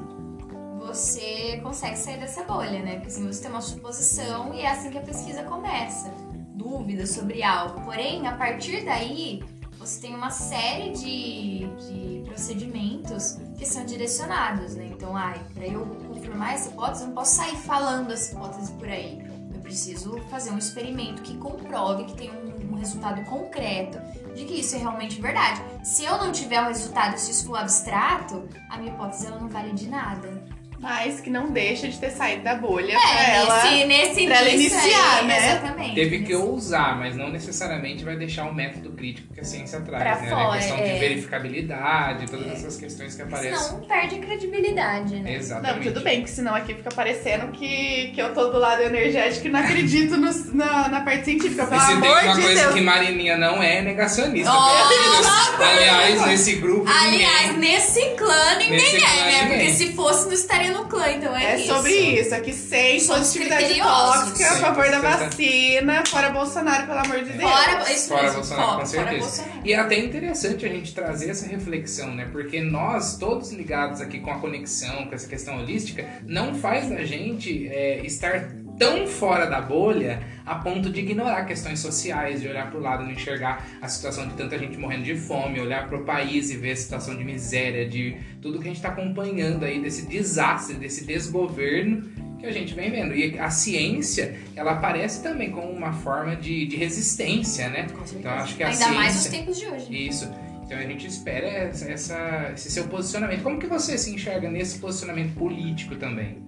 você 0.86 1.60
consegue 1.62 1.96
sair 1.96 2.18
dessa 2.18 2.44
bolha, 2.44 2.82
né? 2.82 2.96
Porque 2.96 3.08
assim, 3.08 3.26
você 3.26 3.42
tem 3.42 3.50
uma 3.50 3.62
suposição 3.62 4.52
e 4.54 4.60
é 4.60 4.70
assim 4.70 4.90
que 4.90 4.98
a 4.98 5.02
pesquisa 5.02 5.42
começa. 5.42 6.12
Dúvidas 6.54 7.10
sobre 7.10 7.42
algo. 7.42 7.80
Porém, 7.80 8.26
a 8.26 8.36
partir 8.36 8.84
daí, 8.84 9.42
você 9.78 10.00
tem 10.00 10.14
uma 10.14 10.30
série 10.30 10.92
de, 10.92 11.66
de 11.88 12.22
procedimentos 12.26 13.38
que 13.58 13.66
são 13.66 13.84
direcionados, 13.84 14.74
né? 14.74 14.90
Então, 14.92 15.16
ai, 15.16 15.40
pra 15.54 15.66
eu 15.66 15.86
confirmar 16.08 16.54
essa 16.54 16.68
hipótese, 16.68 17.02
eu 17.02 17.06
não 17.08 17.14
posso 17.14 17.36
sair 17.36 17.56
falando 17.56 18.12
essa 18.12 18.34
hipótese 18.34 18.72
por 18.72 18.88
aí. 18.88 19.18
Eu 19.54 19.60
preciso 19.60 20.18
fazer 20.30 20.50
um 20.50 20.58
experimento 20.58 21.22
que 21.22 21.36
comprove 21.38 22.04
que 22.04 22.14
tem 22.14 22.30
um, 22.30 22.72
um 22.72 22.76
resultado 22.76 23.24
concreto 23.24 23.98
de 24.34 24.44
que 24.44 24.60
isso 24.60 24.76
é 24.76 24.78
realmente 24.78 25.20
verdade. 25.20 25.62
Se 25.82 26.04
eu 26.04 26.18
não 26.18 26.30
tiver 26.30 26.60
um 26.60 26.68
resultado, 26.68 27.16
se 27.16 27.30
isso 27.30 27.46
for 27.46 27.56
abstrato, 27.56 28.46
a 28.68 28.76
minha 28.76 28.92
hipótese 28.92 29.26
ela 29.26 29.38
não 29.38 29.48
vale 29.48 29.72
de 29.72 29.88
nada. 29.88 30.44
Mas 30.84 31.20
que 31.20 31.30
não 31.30 31.50
deixa 31.50 31.88
de 31.88 31.98
ter 31.98 32.10
saído 32.10 32.42
da 32.44 32.54
bolha 32.54 32.94
pra 32.98 33.26
ela. 33.34 33.64
nesse, 33.64 33.84
nesse 33.86 34.26
pra 34.26 34.36
ela 34.38 34.48
iniciar, 34.50 35.18
aí, 35.20 35.26
né? 35.26 35.50
Exatamente. 35.50 35.94
Teve 35.94 36.18
que 36.20 36.34
ousar, 36.34 36.98
mas 36.98 37.16
não 37.16 37.30
necessariamente 37.30 38.04
vai 38.04 38.16
deixar 38.16 38.44
o 38.44 38.54
método 38.54 38.90
crítico 38.92 39.32
que 39.32 39.40
a 39.40 39.44
ciência 39.44 39.80
traz, 39.80 40.02
Pra 40.02 40.20
né? 40.20 40.28
fora, 40.30 40.54
a 40.54 40.58
questão 40.58 40.76
é. 40.78 40.92
de 40.92 40.98
verificabilidade, 40.98 42.26
todas 42.30 42.46
essas 42.52 42.76
questões 42.76 43.14
que 43.14 43.22
aparecem. 43.22 43.56
Senão 43.58 43.80
perde 43.80 44.14
a 44.16 44.18
credibilidade, 44.18 45.16
né? 45.20 45.34
Exatamente. 45.34 45.86
Não, 45.86 45.92
tudo 45.92 46.04
bem, 46.04 46.22
que 46.22 46.30
senão 46.30 46.54
aqui 46.54 46.74
fica 46.74 46.90
parecendo 46.90 47.48
que, 47.52 48.12
que 48.14 48.20
eu 48.20 48.32
tô 48.34 48.48
do 48.48 48.58
lado 48.58 48.82
energético 48.82 49.46
e 49.46 49.50
não 49.50 49.60
acredito 49.60 50.16
no- 50.16 50.54
na, 50.54 50.88
na 50.88 51.00
parte 51.00 51.24
científica. 51.24 51.62
E 51.64 51.66
Pelo 51.66 51.80
se 51.80 51.86
tem 51.86 51.94
amor 51.96 52.22
uma 52.24 52.34
de 52.34 52.42
coisa 52.42 52.60
Deus. 52.62 52.74
que 52.74 52.80
Marininha 52.80 53.36
não 53.36 53.62
é, 53.62 53.78
é 53.78 53.82
negacionista. 53.82 54.50
Oh. 54.52 55.62
Aliás, 55.62 56.26
nesse 56.26 56.54
grupo. 56.56 56.88
Aliás, 56.90 57.52
ninguém- 57.52 57.72
nesse 57.74 58.00
clã 58.16 58.54
ninguém 58.58 58.70
Nesse 58.76 58.96
é, 58.96 59.00
clã, 59.00 59.06
né? 59.08 59.42
ninguém. 59.42 59.58
Porque 59.58 59.70
se 59.72 59.92
fosse, 59.92 60.26
não 60.26 60.32
estaria 60.34 60.70
no 60.74 60.86
clã, 60.86 61.10
então 61.12 61.36
é, 61.36 61.44
É 61.54 61.56
isso. 61.60 61.74
sobre 61.74 61.92
isso, 61.92 62.34
aqui 62.34 62.52
sem 62.52 63.00
Somos 63.00 63.28
positividade 63.28 63.80
tóxica, 63.80 64.50
a 64.50 64.56
favor 64.56 64.90
da 64.90 65.00
100%. 65.00 65.02
vacina, 65.02 66.06
fora 66.06 66.30
Bolsonaro, 66.30 66.86
pelo 66.86 66.98
amor 66.98 67.24
de 67.24 67.32
Deus. 67.32 67.50
Fora, 67.50 67.92
isso 67.92 68.08
Fora 68.08 68.22
mesmo, 68.22 68.36
Bolsonaro, 68.38 68.66
fora, 68.66 68.80
com 68.80 68.86
fora 68.86 69.04
certeza. 69.10 69.18
Bolsonaro. 69.20 69.60
E 69.64 69.72
é 69.72 69.76
até 69.78 69.98
interessante 69.98 70.66
a 70.66 70.68
gente 70.68 70.94
trazer 70.94 71.30
essa 71.30 71.46
reflexão, 71.46 72.14
né? 72.14 72.28
Porque 72.30 72.60
nós, 72.60 73.16
todos 73.16 73.52
ligados 73.52 74.00
aqui 74.00 74.20
com 74.20 74.30
a 74.30 74.38
conexão, 74.38 75.06
com 75.06 75.14
essa 75.14 75.28
questão 75.28 75.58
holística, 75.58 76.04
não 76.26 76.54
faz 76.54 76.88
da 76.88 77.04
gente 77.04 77.68
é, 77.68 78.04
estar 78.04 78.50
tão 78.78 79.06
fora 79.06 79.46
da 79.46 79.60
bolha 79.60 80.22
a 80.44 80.56
ponto 80.56 80.90
de 80.90 81.00
ignorar 81.00 81.44
questões 81.44 81.78
sociais, 81.80 82.40
de 82.42 82.48
olhar 82.48 82.68
para 82.70 82.78
o 82.78 82.82
lado, 82.82 83.02
não 83.04 83.10
enxergar 83.12 83.66
a 83.80 83.88
situação 83.88 84.26
de 84.28 84.34
tanta 84.34 84.58
gente 84.58 84.76
morrendo 84.76 85.04
de 85.04 85.14
fome, 85.16 85.58
olhar 85.60 85.88
para 85.88 85.96
o 85.98 86.04
país 86.04 86.50
e 86.50 86.56
ver 86.56 86.72
a 86.72 86.76
situação 86.76 87.16
de 87.16 87.24
miséria, 87.24 87.88
de 87.88 88.16
tudo 88.42 88.58
que 88.58 88.64
a 88.64 88.66
gente 88.68 88.76
está 88.76 88.90
acompanhando 88.90 89.64
aí, 89.64 89.80
desse 89.80 90.06
desastre, 90.06 90.74
desse 90.76 91.06
desgoverno 91.06 92.02
que 92.38 92.44
a 92.44 92.52
gente 92.52 92.74
vem 92.74 92.90
vendo. 92.90 93.14
E 93.14 93.38
a 93.38 93.48
ciência, 93.48 94.36
ela 94.54 94.72
aparece 94.72 95.22
também 95.22 95.50
como 95.50 95.70
uma 95.70 95.92
forma 95.94 96.36
de, 96.36 96.66
de 96.66 96.76
resistência, 96.76 97.70
né? 97.70 97.86
Então 98.12 98.30
acho 98.32 98.54
que 98.56 98.62
a 98.62 98.66
Ainda 98.66 98.76
ciência... 98.78 98.94
mais 98.94 99.14
nos 99.14 99.26
tempos 99.26 99.58
de 99.58 99.66
hoje. 99.66 100.06
Isso. 100.08 100.30
Então 100.66 100.76
a 100.76 100.82
gente 100.82 101.06
espera 101.06 101.46
essa, 101.46 101.90
essa- 101.90 102.50
esse 102.54 102.70
seu 102.70 102.84
posicionamento. 102.88 103.42
Como 103.42 103.58
que 103.58 103.66
você 103.66 103.96
se 103.96 104.14
enxerga 104.14 104.50
nesse 104.50 104.78
posicionamento 104.78 105.34
político 105.34 105.94
também? 105.96 106.42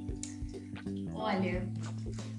Olha, 1.15 1.67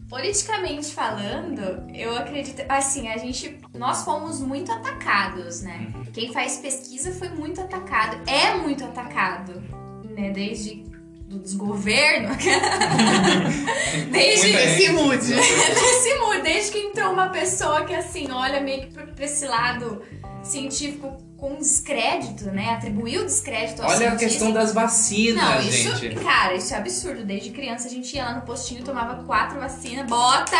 politicamente 0.10 0.94
falando, 0.94 1.86
eu 1.94 2.16
acredito. 2.16 2.64
Assim, 2.70 3.08
a 3.08 3.18
gente. 3.18 3.60
Nós 3.74 4.04
fomos 4.04 4.40
muito 4.40 4.72
atacados, 4.72 5.62
né? 5.62 5.92
Quem 6.14 6.32
faz 6.32 6.58
pesquisa 6.58 7.12
foi 7.12 7.30
muito 7.30 7.62
atacado. 7.62 8.18
É 8.30 8.56
muito 8.56 8.84
atacado, 8.84 9.62
né? 10.04 10.32
Desde 10.32 10.86
do 11.28 11.40
desgoverno. 11.40 12.30
Desde 14.12 14.54
né? 14.54 14.66
Nesse 14.66 16.16
mundo, 16.20 16.42
desde 16.42 16.72
que 16.72 16.80
entrou 16.80 17.12
uma 17.12 17.28
pessoa 17.28 17.84
que 17.84 17.94
assim, 17.94 18.32
olha 18.32 18.62
meio 18.62 18.88
que 18.88 18.94
pra 18.94 19.26
esse 19.26 19.46
lado 19.46 20.02
científico 20.42 21.18
com 21.38 21.56
descrédito, 21.56 22.46
né? 22.46 22.72
Atribuiu 22.72 23.24
descrédito 23.24 23.82
ao 23.82 23.90
Olha 23.90 24.14
a 24.14 24.16
questão 24.16 24.52
das 24.52 24.74
vacinas, 24.74 25.44
Não, 25.44 25.60
isso, 25.62 25.96
gente. 25.96 26.16
cara, 26.24 26.56
isso 26.56 26.74
é 26.74 26.78
absurdo. 26.78 27.24
Desde 27.24 27.52
criança 27.52 27.88
a 27.88 27.92
gente 27.92 28.16
ia 28.16 28.26
lá 28.26 28.34
no 28.34 28.42
postinho, 28.42 28.84
tomava 28.84 29.24
quatro 29.24 29.60
vacinas, 29.60 30.08
bota, 30.08 30.58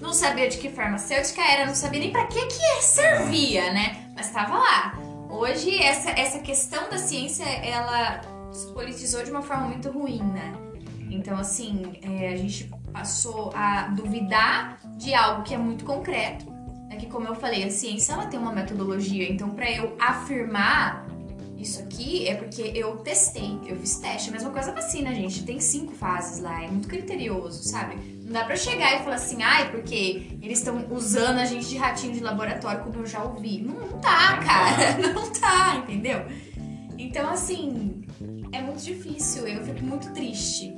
não 0.00 0.12
sabia 0.12 0.48
de 0.48 0.56
que 0.58 0.70
farmacêutica 0.70 1.42
era, 1.42 1.66
não 1.66 1.74
sabia 1.74 2.00
nem 2.00 2.10
pra 2.10 2.26
que 2.26 2.46
que 2.46 2.82
servia, 2.82 3.72
né? 3.72 3.96
Mas 4.16 4.30
tava 4.30 4.56
lá. 4.56 4.98
Hoje 5.28 5.82
essa, 5.82 6.10
essa 6.10 6.38
questão 6.38 6.88
da 6.88 6.96
ciência, 6.96 7.44
ela 7.44 8.20
se 8.52 8.72
politizou 8.72 9.22
de 9.22 9.30
uma 9.30 9.42
forma 9.42 9.66
muito 9.66 9.90
ruim, 9.90 10.22
né? 10.22 10.54
Então, 11.10 11.36
assim, 11.38 11.96
é, 12.02 12.28
a 12.28 12.36
gente 12.36 12.70
passou 12.92 13.52
a 13.54 13.88
duvidar 13.88 14.78
de 14.96 15.12
algo 15.14 15.42
que 15.42 15.54
é 15.54 15.58
muito 15.58 15.84
concreto. 15.84 16.53
É 16.94 16.96
que, 16.96 17.06
como 17.06 17.26
eu 17.26 17.34
falei, 17.34 17.64
a 17.64 17.70
ciência 17.70 18.12
ela 18.12 18.26
tem 18.26 18.38
uma 18.38 18.52
metodologia. 18.52 19.28
Então, 19.28 19.50
pra 19.50 19.68
eu 19.68 19.96
afirmar 19.98 21.04
isso 21.58 21.80
aqui, 21.80 22.28
é 22.28 22.36
porque 22.36 22.70
eu 22.72 22.98
testei, 22.98 23.58
eu 23.66 23.74
fiz 23.74 23.96
teste. 23.96 24.28
A 24.28 24.32
mesma 24.32 24.50
coisa 24.50 24.70
a 24.70 24.74
vacina, 24.74 25.12
gente. 25.12 25.42
Tem 25.42 25.58
cinco 25.58 25.92
fases 25.92 26.38
lá, 26.38 26.62
é 26.62 26.68
muito 26.68 26.86
criterioso, 26.86 27.64
sabe? 27.64 27.96
Não 28.22 28.32
dá 28.32 28.44
pra 28.44 28.54
chegar 28.54 28.94
e 28.94 29.02
falar 29.02 29.16
assim, 29.16 29.42
ai, 29.42 29.72
porque 29.72 30.38
eles 30.40 30.58
estão 30.58 30.86
usando 30.88 31.40
a 31.40 31.44
gente 31.44 31.68
de 31.68 31.76
ratinho 31.76 32.14
de 32.14 32.20
laboratório, 32.20 32.84
como 32.84 33.00
eu 33.00 33.06
já 33.06 33.24
ouvi. 33.24 33.60
Não, 33.60 33.74
não 33.74 33.98
tá, 33.98 34.38
cara. 34.38 34.96
Não 35.12 35.32
tá, 35.32 35.76
entendeu? 35.78 36.24
Então, 36.96 37.28
assim, 37.28 38.04
é 38.52 38.62
muito 38.62 38.84
difícil. 38.84 39.48
Eu 39.48 39.64
fico 39.64 39.82
muito 39.82 40.12
triste. 40.12 40.72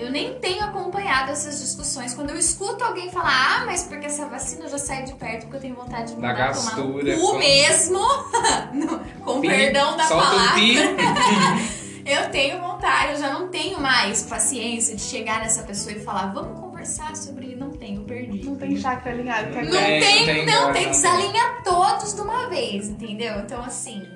Eu 0.00 0.10
nem 0.10 0.38
tenho 0.38 0.64
acompanhado 0.64 1.30
essas 1.30 1.60
discussões. 1.60 2.14
Quando 2.14 2.30
eu 2.30 2.36
escuto 2.38 2.82
alguém 2.82 3.10
falar, 3.10 3.60
ah, 3.60 3.66
mas 3.66 3.82
porque 3.82 4.06
essa 4.06 4.26
vacina 4.26 4.64
eu 4.64 4.70
já 4.70 4.78
sai 4.78 5.04
de 5.04 5.12
perto 5.14 5.42
porque 5.42 5.56
eu 5.56 5.60
tenho 5.60 5.74
vontade 5.74 6.14
de 6.14 6.20
Da 6.20 6.28
mandar 6.28 6.54
tomar 6.54 6.70
gastura, 6.76 7.16
cu 7.16 7.26
com- 7.32 7.38
mesmo. 7.38 7.98
Com 9.24 9.40
Pi, 9.42 9.48
perdão 9.48 9.96
da 9.96 10.06
o 10.06 10.08
palavra. 10.08 10.60
Eu 12.06 12.30
tenho 12.30 12.58
vontade, 12.60 13.12
eu 13.12 13.18
já 13.18 13.32
não 13.32 13.48
tenho 13.48 13.78
mais 13.80 14.22
paciência 14.24 14.96
de 14.96 15.02
chegar 15.02 15.40
nessa 15.40 15.62
pessoa 15.62 15.94
e 15.94 16.00
falar, 16.00 16.32
vamos 16.32 16.58
conversar 16.58 17.14
sobre. 17.14 17.54
Não 17.54 17.70
tenho, 17.70 18.02
perdi. 18.02 18.42
Não 18.44 18.56
tem 18.56 18.76
chakra 18.76 19.12
alinhado 19.12 19.56
a 19.56 19.62
Não 19.62 19.70
tem, 19.70 20.00
tem, 20.00 20.18
não 20.18 20.24
tem, 20.26 20.46
não, 20.46 20.66
não 20.66 20.72
tem 20.72 20.84
que 20.86 20.90
desalinhar 20.90 21.62
todos 21.62 22.14
de 22.14 22.20
uma 22.22 22.48
vez, 22.48 22.88
entendeu? 22.88 23.38
Então, 23.40 23.62
assim, 23.62 24.08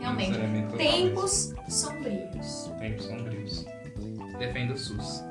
realmente, 0.00 0.36
tempos 0.76 1.52
sombrios. 1.68 2.72
Tempos 2.80 3.04
sombrios. 3.04 3.35
Defendo 4.38 4.72
o 4.72 4.76
SUS. 4.76 5.24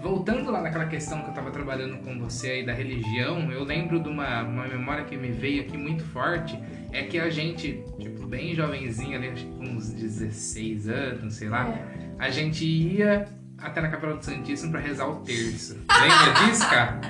Voltando 0.00 0.50
lá 0.50 0.60
naquela 0.60 0.86
questão 0.86 1.22
que 1.22 1.30
eu 1.30 1.34
tava 1.34 1.50
trabalhando 1.52 1.98
com 1.98 2.18
você 2.18 2.50
aí 2.50 2.66
da 2.66 2.72
religião, 2.72 3.52
eu 3.52 3.62
lembro 3.62 4.00
de 4.00 4.08
uma, 4.08 4.42
uma 4.42 4.66
memória 4.66 5.04
que 5.04 5.16
me 5.16 5.30
veio 5.30 5.62
aqui 5.62 5.76
muito 5.76 6.02
forte. 6.06 6.58
É 6.90 7.02
que 7.04 7.18
a 7.20 7.30
gente, 7.30 7.82
tipo, 8.00 8.26
bem 8.26 8.52
jovenzinho 8.54 9.16
ali, 9.16 9.28
acho 9.28 9.46
que 9.46 9.52
com 9.52 9.64
uns 9.64 9.90
16 9.92 10.88
anos, 10.88 11.34
sei 11.34 11.48
lá, 11.48 11.72
a 12.18 12.30
gente 12.30 12.64
ia 12.66 13.28
até 13.58 13.80
na 13.80 13.88
Capela 13.88 14.16
do 14.16 14.24
Santíssimo 14.24 14.72
pra 14.72 14.80
rezar 14.80 15.06
o 15.06 15.20
terço. 15.20 15.74
Lembra 15.88 16.46
disso, 16.46 16.68
cara? 16.68 17.00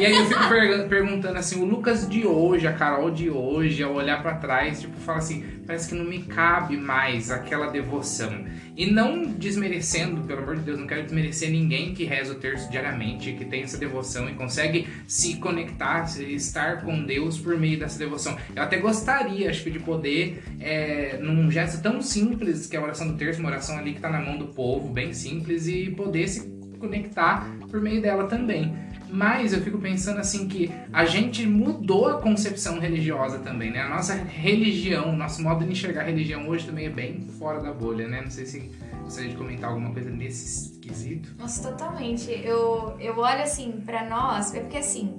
E 0.00 0.06
aí 0.06 0.16
eu 0.16 0.24
fico 0.24 0.48
pergun- 0.48 0.88
perguntando 0.88 1.38
assim, 1.38 1.60
o 1.60 1.66
Lucas 1.66 2.08
de 2.08 2.26
hoje, 2.26 2.66
a 2.66 2.72
Carol 2.72 3.10
de 3.10 3.28
hoje, 3.28 3.82
ao 3.82 3.92
olhar 3.92 4.22
pra 4.22 4.36
trás, 4.36 4.80
tipo, 4.80 4.96
fala 4.96 5.18
assim, 5.18 5.44
parece 5.68 5.86
que 5.86 5.94
não 5.94 6.06
me 6.06 6.22
cabe 6.22 6.78
mais 6.78 7.30
aquela 7.30 7.66
devoção. 7.66 8.46
E 8.74 8.90
não 8.90 9.24
desmerecendo, 9.24 10.22
pelo 10.22 10.42
amor 10.42 10.56
de 10.56 10.62
Deus, 10.62 10.78
não 10.78 10.86
quero 10.86 11.02
desmerecer 11.02 11.50
ninguém 11.50 11.92
que 11.92 12.04
reza 12.04 12.32
o 12.32 12.36
terço 12.36 12.70
diariamente, 12.70 13.34
que 13.34 13.44
tem 13.44 13.62
essa 13.62 13.76
devoção 13.76 14.30
e 14.30 14.34
consegue 14.34 14.88
se 15.06 15.36
conectar, 15.36 16.06
estar 16.22 16.82
com 16.82 17.04
Deus 17.04 17.38
por 17.38 17.58
meio 17.58 17.78
dessa 17.78 17.98
devoção. 17.98 18.34
Eu 18.56 18.62
até 18.62 18.78
gostaria, 18.78 19.50
acho 19.50 19.62
que, 19.62 19.70
de 19.70 19.78
poder, 19.78 20.42
é, 20.58 21.18
num 21.20 21.50
gesto 21.50 21.82
tão 21.82 22.00
simples 22.00 22.66
que 22.66 22.74
é 22.74 22.78
a 22.78 22.82
oração 22.82 23.06
do 23.06 23.18
terço, 23.18 23.40
uma 23.40 23.50
oração 23.50 23.76
ali 23.76 23.92
que 23.92 24.00
tá 24.00 24.08
na 24.08 24.20
mão 24.20 24.38
do 24.38 24.46
povo, 24.46 24.88
bem 24.88 25.12
simples, 25.12 25.68
e 25.68 25.90
poder 25.90 26.28
se 26.28 26.57
conectar 26.78 27.46
por 27.70 27.80
meio 27.80 28.00
dela 28.00 28.26
também. 28.26 28.74
Mas 29.10 29.54
eu 29.54 29.62
fico 29.62 29.78
pensando 29.78 30.18
assim 30.20 30.46
que 30.48 30.70
a 30.92 31.06
gente 31.06 31.46
mudou 31.46 32.08
a 32.08 32.20
concepção 32.20 32.78
religiosa 32.78 33.38
também, 33.38 33.70
né? 33.70 33.80
A 33.80 33.88
nossa 33.88 34.12
religião, 34.14 35.16
nosso 35.16 35.42
modo 35.42 35.64
de 35.64 35.72
enxergar 35.72 36.02
a 36.02 36.04
religião 36.04 36.46
hoje 36.46 36.66
também 36.66 36.86
é 36.86 36.90
bem 36.90 37.22
fora 37.38 37.58
da 37.60 37.72
bolha, 37.72 38.06
né? 38.06 38.20
Não 38.20 38.30
sei 38.30 38.44
se 38.44 38.70
gostaria 39.02 39.30
de 39.30 39.36
comentar 39.36 39.70
alguma 39.70 39.92
coisa 39.92 40.10
nesse 40.10 40.72
esquisito. 40.72 41.34
Nossa, 41.38 41.70
totalmente. 41.70 42.30
Eu, 42.30 42.94
eu 43.00 43.16
olho 43.18 43.42
assim 43.42 43.80
pra 43.86 44.06
nós, 44.06 44.52
é 44.54 44.60
porque 44.60 44.76
assim, 44.76 45.14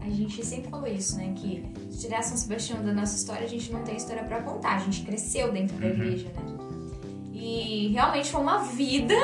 a 0.00 0.08
gente 0.10 0.44
sempre 0.46 0.70
falou 0.70 0.86
isso, 0.86 1.16
né? 1.16 1.32
Que 1.34 1.64
se 1.90 2.02
tirar 2.02 2.22
São 2.22 2.36
Sebastião 2.36 2.84
da 2.84 2.92
nossa 2.92 3.16
história, 3.16 3.42
a 3.44 3.48
gente 3.48 3.72
não 3.72 3.82
tem 3.82 3.96
história 3.96 4.22
pra 4.22 4.42
contar. 4.42 4.76
A 4.76 4.78
gente 4.78 5.02
cresceu 5.02 5.50
dentro 5.50 5.76
da 5.76 5.86
Uhum. 5.86 5.92
igreja, 5.92 6.28
né? 6.28 6.54
E 7.32 7.88
realmente 7.92 8.30
foi 8.30 8.40
uma 8.40 8.58
vida. 8.62 9.14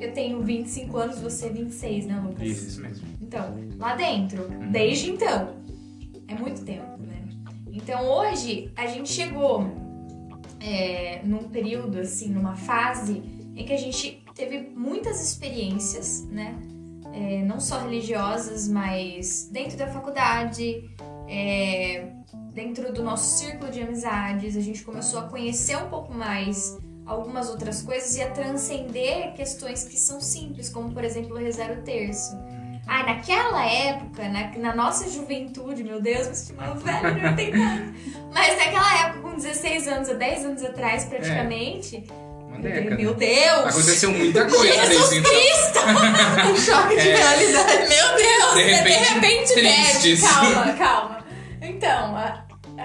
Eu 0.00 0.12
tenho 0.12 0.42
25 0.42 0.96
anos, 0.96 1.18
você 1.20 1.48
26, 1.48 2.06
né, 2.06 2.22
Lucas? 2.24 2.46
Isso, 2.46 2.66
isso 2.66 2.82
mesmo. 2.82 3.06
Então, 3.20 3.54
lá 3.78 3.94
dentro, 3.94 4.48
desde 4.70 5.10
então, 5.10 5.54
é 6.28 6.34
muito 6.34 6.64
tempo, 6.64 6.98
né? 7.02 7.22
Então 7.72 8.06
hoje 8.08 8.70
a 8.76 8.86
gente 8.86 9.10
chegou 9.10 9.66
é, 10.60 11.20
num 11.24 11.44
período, 11.44 11.98
assim, 11.98 12.28
numa 12.28 12.54
fase 12.54 13.22
em 13.54 13.64
que 13.64 13.72
a 13.72 13.76
gente 13.76 14.22
teve 14.34 14.70
muitas 14.74 15.22
experiências, 15.22 16.24
né? 16.26 16.56
É, 17.12 17.44
não 17.44 17.60
só 17.60 17.80
religiosas, 17.80 18.68
mas 18.68 19.48
dentro 19.52 19.76
da 19.76 19.86
faculdade, 19.86 20.90
é, 21.28 22.08
dentro 22.52 22.92
do 22.92 23.02
nosso 23.02 23.38
círculo 23.38 23.70
de 23.70 23.80
amizades, 23.82 24.56
a 24.56 24.60
gente 24.60 24.82
começou 24.82 25.20
a 25.20 25.24
conhecer 25.24 25.76
um 25.76 25.88
pouco 25.88 26.12
mais 26.12 26.78
algumas 27.06 27.48
outras 27.50 27.82
coisas 27.82 28.16
e 28.16 28.22
a 28.22 28.30
transcender 28.30 29.32
questões 29.34 29.84
que 29.84 29.96
são 29.98 30.20
simples, 30.20 30.68
como 30.70 30.92
por 30.92 31.04
exemplo 31.04 31.36
rezar 31.36 31.70
o 31.72 31.82
terço. 31.82 32.36
Ah, 32.86 33.02
naquela 33.02 33.64
época, 33.66 34.28
na, 34.28 34.50
na 34.58 34.74
nossa 34.76 35.08
juventude, 35.08 35.82
meu 35.82 36.02
Deus, 36.02 36.26
me 36.26 36.32
estimando 36.34 36.80
velho, 36.80 37.22
não 37.22 37.34
tem 37.34 37.50
nada. 37.50 37.94
Mas 38.32 38.58
naquela 38.58 39.06
época, 39.06 39.20
com 39.20 39.36
16 39.36 39.88
anos, 39.88 40.08
há 40.10 40.14
10 40.14 40.44
anos 40.44 40.62
atrás 40.62 41.04
praticamente, 41.06 42.04
Uma 42.46 42.58
meu 42.58 43.14
década. 43.14 43.14
Deus! 43.14 43.66
Aconteceu 43.74 44.10
muita 44.12 44.44
coisa 44.46 44.86
Jesus 44.86 45.10
nesse 45.10 45.68
então. 45.70 45.84
Um 46.52 46.56
choque 46.56 46.96
de 46.96 47.08
É. 47.08 47.16
realidade. 47.16 47.88
Meu 47.88 48.16
Deus! 48.16 48.54
De 48.54 48.60
é 48.60 48.74
repente, 48.76 49.54
de 49.54 49.60
repente. 49.62 50.20
Calma, 50.20 50.72
calma. 50.74 51.24
Então, 51.62 52.43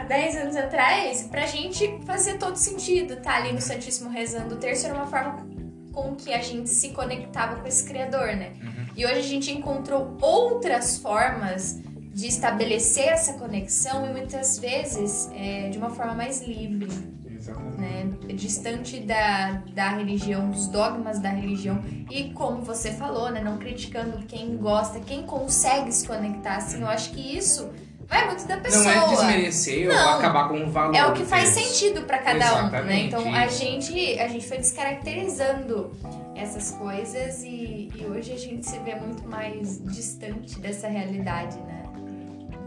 10 0.10 0.36
anos 0.38 0.56
atrás, 0.56 1.28
pra 1.30 1.46
gente 1.46 2.00
fazia 2.04 2.36
todo 2.36 2.56
sentido 2.56 3.14
estar 3.14 3.36
ali 3.36 3.54
no 3.54 3.62
Santíssimo 3.62 4.10
rezando. 4.10 4.56
O 4.56 4.58
terço 4.58 4.88
era 4.88 4.96
uma 4.96 5.06
forma 5.06 5.48
com 5.94 6.16
que 6.16 6.34
a 6.34 6.42
gente 6.42 6.68
se 6.68 6.90
conectava 6.90 7.58
com 7.58 7.68
esse 7.68 7.88
Criador, 7.88 8.36
né? 8.36 8.54
Uhum. 8.60 8.86
E 8.98 9.06
hoje 9.06 9.20
a 9.20 9.22
gente 9.22 9.52
encontrou 9.52 10.18
outras 10.20 10.98
formas 10.98 11.80
de 12.12 12.28
estabelecer 12.28 13.08
essa 13.08 13.34
conexão 13.34 14.08
e 14.08 14.12
muitas 14.12 14.58
vezes 14.58 15.30
é, 15.34 15.70
de 15.70 15.78
uma 15.78 15.92
forma 15.92 16.16
mais 16.16 16.42
livre 16.42 16.90
né, 17.78 18.12
distante 18.34 19.00
da, 19.00 19.62
da 19.74 19.90
religião, 19.90 20.50
dos 20.50 20.68
dogmas 20.68 21.20
da 21.20 21.30
religião. 21.30 21.84
E 22.10 22.32
como 22.32 22.64
você 22.64 22.94
falou, 22.94 23.32
né, 23.32 23.42
não 23.42 23.58
criticando 23.58 24.26
quem 24.26 24.58
gosta, 24.58 25.00
quem 25.00 25.22
consegue 25.24 25.92
se 25.92 26.08
conectar, 26.08 26.58
assim, 26.58 26.82
eu 26.82 26.88
acho 26.88 27.12
que 27.12 27.38
isso 27.38 27.70
vai 28.10 28.26
muito 28.28 28.48
da 28.48 28.58
pessoa. 28.58 28.84
Não 28.84 28.92
é 28.92 29.08
desmerecer 29.10 29.88
ou 29.88 29.96
Não. 29.96 30.18
acabar 30.18 30.50
com 30.50 30.64
o 30.64 30.70
valor. 30.72 30.96
É 30.96 31.06
o 31.06 31.14
que 31.14 31.24
faz 31.24 31.50
sentido 31.50 32.02
pra 32.02 32.18
cada 32.18 32.36
um, 32.36 32.40
né? 32.40 32.68
Exatamente, 32.68 33.06
Então 33.08 33.34
a 33.34 33.48
gente, 33.48 34.20
a 34.20 34.28
gente 34.28 34.48
foi 34.48 34.58
descaracterizando 34.58 35.92
essas 36.36 36.72
coisas 36.72 37.44
e, 37.44 37.90
e 37.96 38.06
hoje 38.10 38.32
a 38.34 38.38
gente 38.38 38.66
se 38.66 38.80
vê 38.80 38.96
muito 38.96 39.28
mais 39.28 39.80
distante 39.84 40.60
dessa 40.60 40.88
realidade, 40.88 41.58
né? 41.60 41.79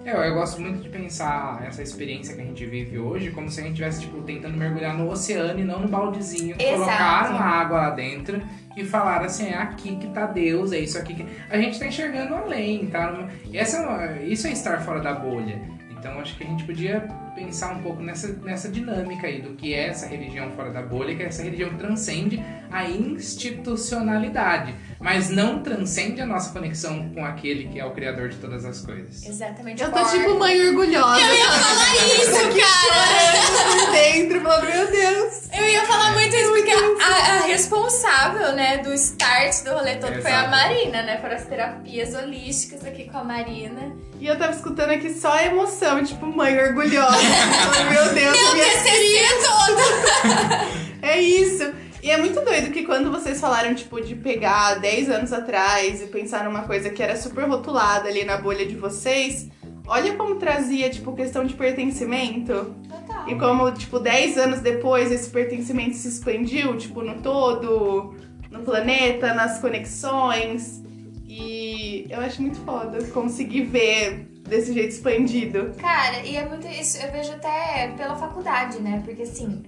É, 0.05 0.29
eu 0.29 0.35
gosto 0.35 0.61
muito 0.61 0.83
de 0.83 0.89
pensar 0.89 1.63
essa 1.65 1.81
experiência 1.81 2.35
que 2.35 2.41
a 2.41 2.45
gente 2.45 2.67
vive 2.67 2.99
hoje 2.99 3.31
como 3.31 3.49
se 3.49 3.61
a 3.61 3.63
gente 3.63 3.73
estivesse 3.73 4.01
tipo, 4.01 4.21
tentando 4.23 4.57
mergulhar 4.57 4.97
no 4.97 5.09
oceano 5.09 5.61
e 5.61 5.65
não 5.65 5.81
no 5.81 5.89
baldezinho. 5.89 6.57
Exato. 6.59 6.75
Colocaram 6.75 7.37
a 7.37 7.45
água 7.45 7.77
lá 7.79 7.91
dentro 7.91 8.43
e 8.77 8.85
falaram 8.85 9.27
assim, 9.27 9.47
é 9.47 9.57
aqui 9.57 9.97
que 9.97 10.09
tá 10.09 10.27
Deus, 10.27 10.73
é 10.73 10.81
isso 10.81 10.99
aqui 10.99 11.15
que... 11.15 11.27
A 11.49 11.57
gente 11.57 11.79
tá 11.79 11.87
enxergando 11.87 12.35
além, 12.35 12.87
tá? 12.87 13.29
Essa, 13.53 13.79
é 13.79 14.25
isso 14.25 14.47
é 14.49 14.53
estar 14.53 14.81
fora 14.81 15.01
da 15.01 15.15
bolha. 15.15 15.61
Então 15.91 16.19
acho 16.19 16.37
que 16.37 16.43
a 16.43 16.47
gente 16.49 16.65
podia 16.65 17.07
pensar 17.33 17.73
um 17.77 17.81
pouco 17.81 18.03
nessa, 18.03 18.33
nessa 18.43 18.69
dinâmica 18.69 19.29
aí 19.29 19.41
do 19.41 19.51
que 19.51 19.73
é 19.73 19.87
essa 19.87 20.09
religião 20.09 20.51
fora 20.51 20.71
da 20.71 20.83
bolha, 20.83 21.15
que 21.15 21.23
essa 21.23 21.45
religião 21.45 21.77
transcende 21.77 22.43
a 22.73 22.91
institucionalidade, 22.91 24.75
mas 25.03 25.29
não 25.29 25.59
transcende 25.63 26.21
a 26.21 26.27
nossa 26.27 26.51
conexão 26.53 27.11
com 27.13 27.25
aquele 27.25 27.69
que 27.69 27.81
é 27.81 27.85
o 27.85 27.91
criador 27.91 28.29
de 28.29 28.37
todas 28.37 28.65
as 28.65 28.81
coisas. 28.81 29.27
Exatamente. 29.27 29.83
Eu 29.83 29.91
tô 29.91 30.05
tipo 30.05 30.39
mãe 30.39 30.69
orgulhosa. 30.69 31.21
Eu 31.21 31.35
ia 31.35 31.51
falar 31.51 31.95
isso, 32.07 32.61
cara! 32.61 33.03
chorando 33.43 33.83
por 33.87 33.93
dentro, 33.93 34.41
falando, 34.41 34.67
meu 34.67 34.91
Deus. 34.91 35.43
Eu 35.53 35.69
ia 35.69 35.85
falar 35.85 36.13
muito 36.13 36.35
isso, 36.35 36.51
porque 36.51 36.71
a, 36.71 37.43
a 37.43 37.47
responsável, 37.47 38.53
né, 38.53 38.79
do 38.79 38.93
start 38.95 39.65
do 39.65 39.73
rolê 39.73 39.97
todo 39.97 40.23
foi 40.23 40.31
a 40.31 40.45
Exato. 40.45 40.51
Marina, 40.51 41.03
né? 41.03 41.19
Foram 41.21 41.35
as 41.35 41.45
terapias 41.45 42.15
holísticas 42.15 42.85
aqui 42.85 43.05
com 43.11 43.19
a 43.19 43.25
Marina. 43.25 43.93
E 44.21 44.27
eu 44.27 44.39
tava 44.39 44.53
escutando 44.53 44.91
aqui 44.91 45.13
só 45.13 45.33
a 45.33 45.45
emoção, 45.45 46.03
tipo, 46.05 46.27
mãe 46.27 46.57
orgulhosa. 46.59 47.19
Falando, 47.19 47.91
meu 47.91 48.15
Deus, 48.15 48.41
Meu 48.41 48.53
minha 48.55 48.65
TCC 48.67 49.29
todo! 49.45 51.03
É 51.03 51.21
isso. 51.21 51.73
E 52.03 52.11
é 52.11 52.17
muito 52.17 52.41
doido 52.45 52.73
que 52.73 52.83
quando 52.83 53.13
vocês 53.13 53.41
falaram, 53.41 53.75
tipo, 53.77 54.01
de 54.01 54.17
pegar 54.17 54.81
10 54.81 55.09
anos 55.09 55.33
atrás 55.33 56.03
e 56.03 56.07
pensar 56.09 56.45
numa 56.45 56.65
coisa 56.65 56.91
que 56.91 57.01
era 57.01 57.17
super 57.17 57.49
rotulada 57.49 58.09
ali 58.09 58.25
na 58.25 58.37
bolha 58.37 58.67
de 58.67 58.75
vocês, 58.75 59.49
olha 59.87 60.15
como 60.17 60.35
trazia, 60.35 60.91
tipo, 60.91 61.15
questão 61.15 61.45
de 61.45 61.55
pertencimento. 61.55 62.75
Total. 62.89 63.29
E 63.29 63.39
como, 63.39 63.71
tipo, 63.71 64.01
10 64.01 64.37
anos 64.37 64.61
depois 64.61 65.13
esse 65.13 65.31
pertencimento 65.31 65.95
se 65.95 66.09
expandiu, 66.09 66.77
tipo, 66.77 67.03
no 67.03 67.23
todo, 67.23 68.17
no 68.51 68.63
planeta, 68.65 69.33
nas 69.33 69.61
conexões. 69.61 70.83
E 71.25 72.07
eu 72.11 72.19
acho 72.19 72.43
muito 72.43 72.59
foda 72.63 73.01
conseguir 73.13 73.63
ver 73.63 74.29
desse 74.43 74.75
jeito 74.75 74.91
expandido. 74.91 75.73
Cara, 75.81 76.19
e 76.27 76.37
é 76.37 76.47
muito 76.49 76.67
isso, 76.67 76.99
eu 76.99 77.13
vejo 77.13 77.33
até 77.33 77.95
pela 77.97 78.17
faculdade, 78.17 78.83
né? 78.83 79.01
Porque 79.05 79.23
assim, 79.23 79.63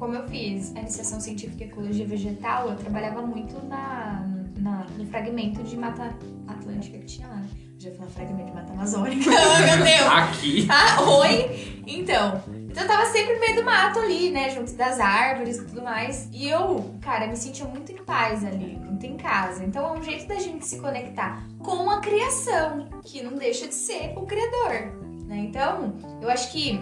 como 0.00 0.14
eu 0.14 0.26
fiz 0.28 0.74
a 0.74 0.80
iniciação 0.80 1.20
científica 1.20 1.62
em 1.62 1.66
ecologia 1.68 2.06
vegetal, 2.06 2.70
eu 2.70 2.76
trabalhava 2.76 3.22
muito 3.22 3.64
na, 3.66 4.26
na- 4.58 4.86
no 4.98 5.06
fragmento 5.06 5.62
de 5.62 5.76
mata 5.76 6.12
atlântica 6.48 6.98
que 6.98 7.06
tinha 7.06 7.28
lá. 7.28 7.36
né? 7.36 7.48
Eu 7.74 7.80
já 7.80 7.90
falei 7.92 8.10
fragmento 8.12 8.46
de 8.50 8.52
mata 8.54 8.72
amazônica. 8.72 9.30
Meu 9.30 9.84
Deus! 9.84 10.12
Aqui. 10.12 10.68
Ah, 10.70 11.00
oi! 11.02 11.82
Então, 11.86 12.42
então 12.68 12.82
eu 12.82 12.88
tava 12.88 13.06
sempre 13.06 13.34
no 13.34 13.40
meio 13.40 13.56
do 13.56 13.64
mato 13.64 13.98
ali, 13.98 14.30
né? 14.30 14.50
Junto 14.50 14.72
das 14.74 15.00
árvores 15.00 15.56
e 15.58 15.64
tudo 15.66 15.82
mais. 15.82 16.28
E 16.32 16.48
eu, 16.48 16.94
cara, 17.00 17.26
me 17.26 17.36
sentia 17.36 17.64
muito 17.66 17.90
em 17.92 17.96
paz 17.96 18.44
ali, 18.44 18.76
muito 18.76 19.04
em 19.06 19.16
casa. 19.16 19.64
Então 19.64 19.84
é 19.94 19.98
um 19.98 20.02
jeito 20.02 20.26
da 20.28 20.36
gente 20.36 20.66
se 20.66 20.78
conectar 20.78 21.42
com 21.58 21.90
a 21.90 22.00
criação, 22.00 22.86
que 23.02 23.22
não 23.22 23.32
deixa 23.36 23.66
de 23.66 23.74
ser 23.74 24.12
o 24.16 24.22
criador, 24.26 24.92
né? 25.26 25.38
Então, 25.38 25.94
eu 26.20 26.30
acho 26.30 26.52
que 26.52 26.78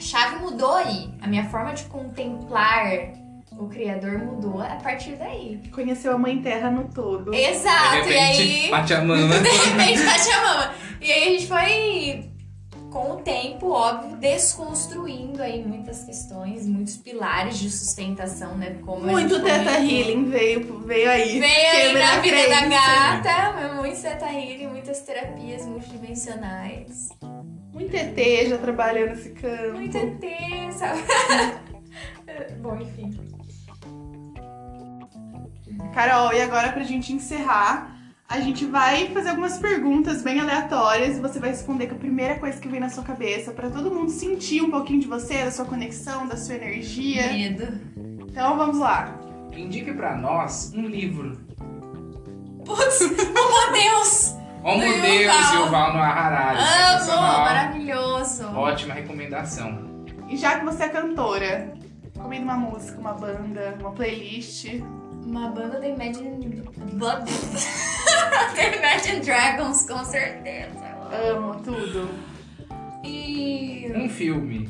a 0.00 0.02
chave 0.02 0.36
mudou 0.36 0.76
aí. 0.76 1.10
A 1.20 1.26
minha 1.26 1.44
forma 1.50 1.74
de 1.74 1.84
contemplar 1.84 3.12
o 3.58 3.68
criador 3.68 4.18
mudou 4.18 4.62
a 4.62 4.76
partir 4.76 5.16
daí. 5.16 5.60
Conheceu 5.70 6.14
a 6.14 6.18
Mãe 6.18 6.40
Terra 6.40 6.70
no 6.70 6.84
todo. 6.84 7.34
Exato! 7.34 8.04
de 8.04 8.14
e 8.14 8.18
aí. 8.18 8.36
repente, 8.36 8.70
bate 8.70 8.94
a 8.94 9.04
mama. 9.04 9.36
De 9.38 9.48
repente 9.50 10.02
bate 10.02 10.30
a 10.30 10.42
mama. 10.42 10.74
E 11.02 11.12
aí 11.12 11.28
a 11.28 11.30
gente 11.32 11.46
foi, 11.46 12.30
com 12.90 13.12
o 13.12 13.16
tempo, 13.16 13.70
óbvio, 13.70 14.16
desconstruindo 14.16 15.42
aí 15.42 15.62
muitas 15.62 16.04
questões, 16.04 16.66
muitos 16.66 16.96
pilares 16.96 17.58
de 17.58 17.70
sustentação, 17.70 18.56
né? 18.56 18.78
Como 18.82 19.06
Muito 19.06 19.42
Teta. 19.42 19.72
Healing 19.72 20.30
veio, 20.30 20.78
veio 20.86 21.10
aí. 21.10 21.38
Veio 21.38 21.70
aí 21.70 21.92
na 21.92 22.14
a 22.14 22.20
vida 22.20 22.48
da 22.48 22.66
gata, 22.66 23.74
muito 23.74 24.00
teta 24.00 24.32
healing, 24.32 24.68
muitas 24.68 25.00
terapias 25.00 25.66
multidimensionais. 25.66 27.10
Muito 27.80 27.96
ET 27.96 28.48
já 28.48 28.58
trabalhou 28.58 29.08
nesse 29.08 29.30
campo. 29.30 29.78
Muito 29.78 29.96
ET, 29.96 30.72
sabe? 30.74 31.00
Bom, 32.60 32.76
enfim. 32.76 33.18
Carol, 35.94 36.34
e 36.34 36.42
agora 36.42 36.72
pra 36.72 36.82
gente 36.84 37.10
encerrar, 37.10 37.96
a 38.28 38.38
gente 38.38 38.66
vai 38.66 39.08
fazer 39.08 39.30
algumas 39.30 39.56
perguntas 39.56 40.22
bem 40.22 40.38
aleatórias 40.38 41.16
e 41.16 41.20
você 41.20 41.40
vai 41.40 41.50
responder 41.50 41.86
com 41.86 41.94
a 41.94 41.98
primeira 41.98 42.38
coisa 42.38 42.60
que 42.60 42.68
vem 42.68 42.80
na 42.80 42.90
sua 42.90 43.02
cabeça, 43.02 43.50
pra 43.50 43.70
todo 43.70 43.90
mundo 43.90 44.10
sentir 44.10 44.60
um 44.60 44.70
pouquinho 44.70 45.00
de 45.00 45.08
você, 45.08 45.42
da 45.42 45.50
sua 45.50 45.64
conexão, 45.64 46.28
da 46.28 46.36
sua 46.36 46.56
energia. 46.56 47.32
Medo. 47.32 47.80
Então 48.28 48.58
vamos 48.58 48.78
lá. 48.78 49.18
Indique 49.56 49.92
pra 49.94 50.18
nós 50.18 50.70
um 50.74 50.86
livro. 50.86 51.40
Putz, 52.66 53.00
meu 53.08 53.72
Deus! 53.72 54.39
Homo 54.62 54.80
Do 54.84 55.00
Deus 55.00 55.52
Yuval. 55.52 55.64
Yuval 55.64 55.92
Noah 55.94 56.08
Harari. 56.08 56.58
Amo! 56.58 57.20
Maravilhoso! 57.20 58.46
Ótima 58.54 58.94
recomendação. 58.94 60.04
E 60.28 60.36
já 60.36 60.58
que 60.58 60.64
você 60.66 60.84
é 60.84 60.88
cantora, 60.90 61.72
recomenda 62.14 62.44
uma 62.44 62.56
música, 62.56 62.98
uma 62.98 63.14
banda, 63.14 63.76
uma 63.80 63.92
playlist. 63.92 64.66
Uma 65.24 65.48
banda 65.48 65.80
da 65.80 65.88
Imagine... 65.88 66.62
Da 68.54 68.64
Imagine 68.64 69.20
Dragons, 69.20 69.86
com 69.88 70.04
certeza. 70.04 70.84
Amo 71.10 71.54
tudo. 71.62 72.10
E... 73.04 73.90
Um 73.94 74.08
filme. 74.08 74.68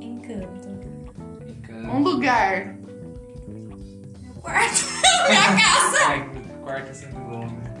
Encanto. 0.00 0.68
Encanto. 1.48 1.88
Um 1.88 1.98
lugar. 2.00 2.76
Meu 3.48 4.34
quarto. 4.40 4.84
Minha 5.28 5.56
casa. 5.56 6.06
Ai, 6.06 6.30
quarto 6.62 6.90
é 6.90 6.94
sempre 6.94 7.18
bom, 7.18 7.46
né? 7.46 7.76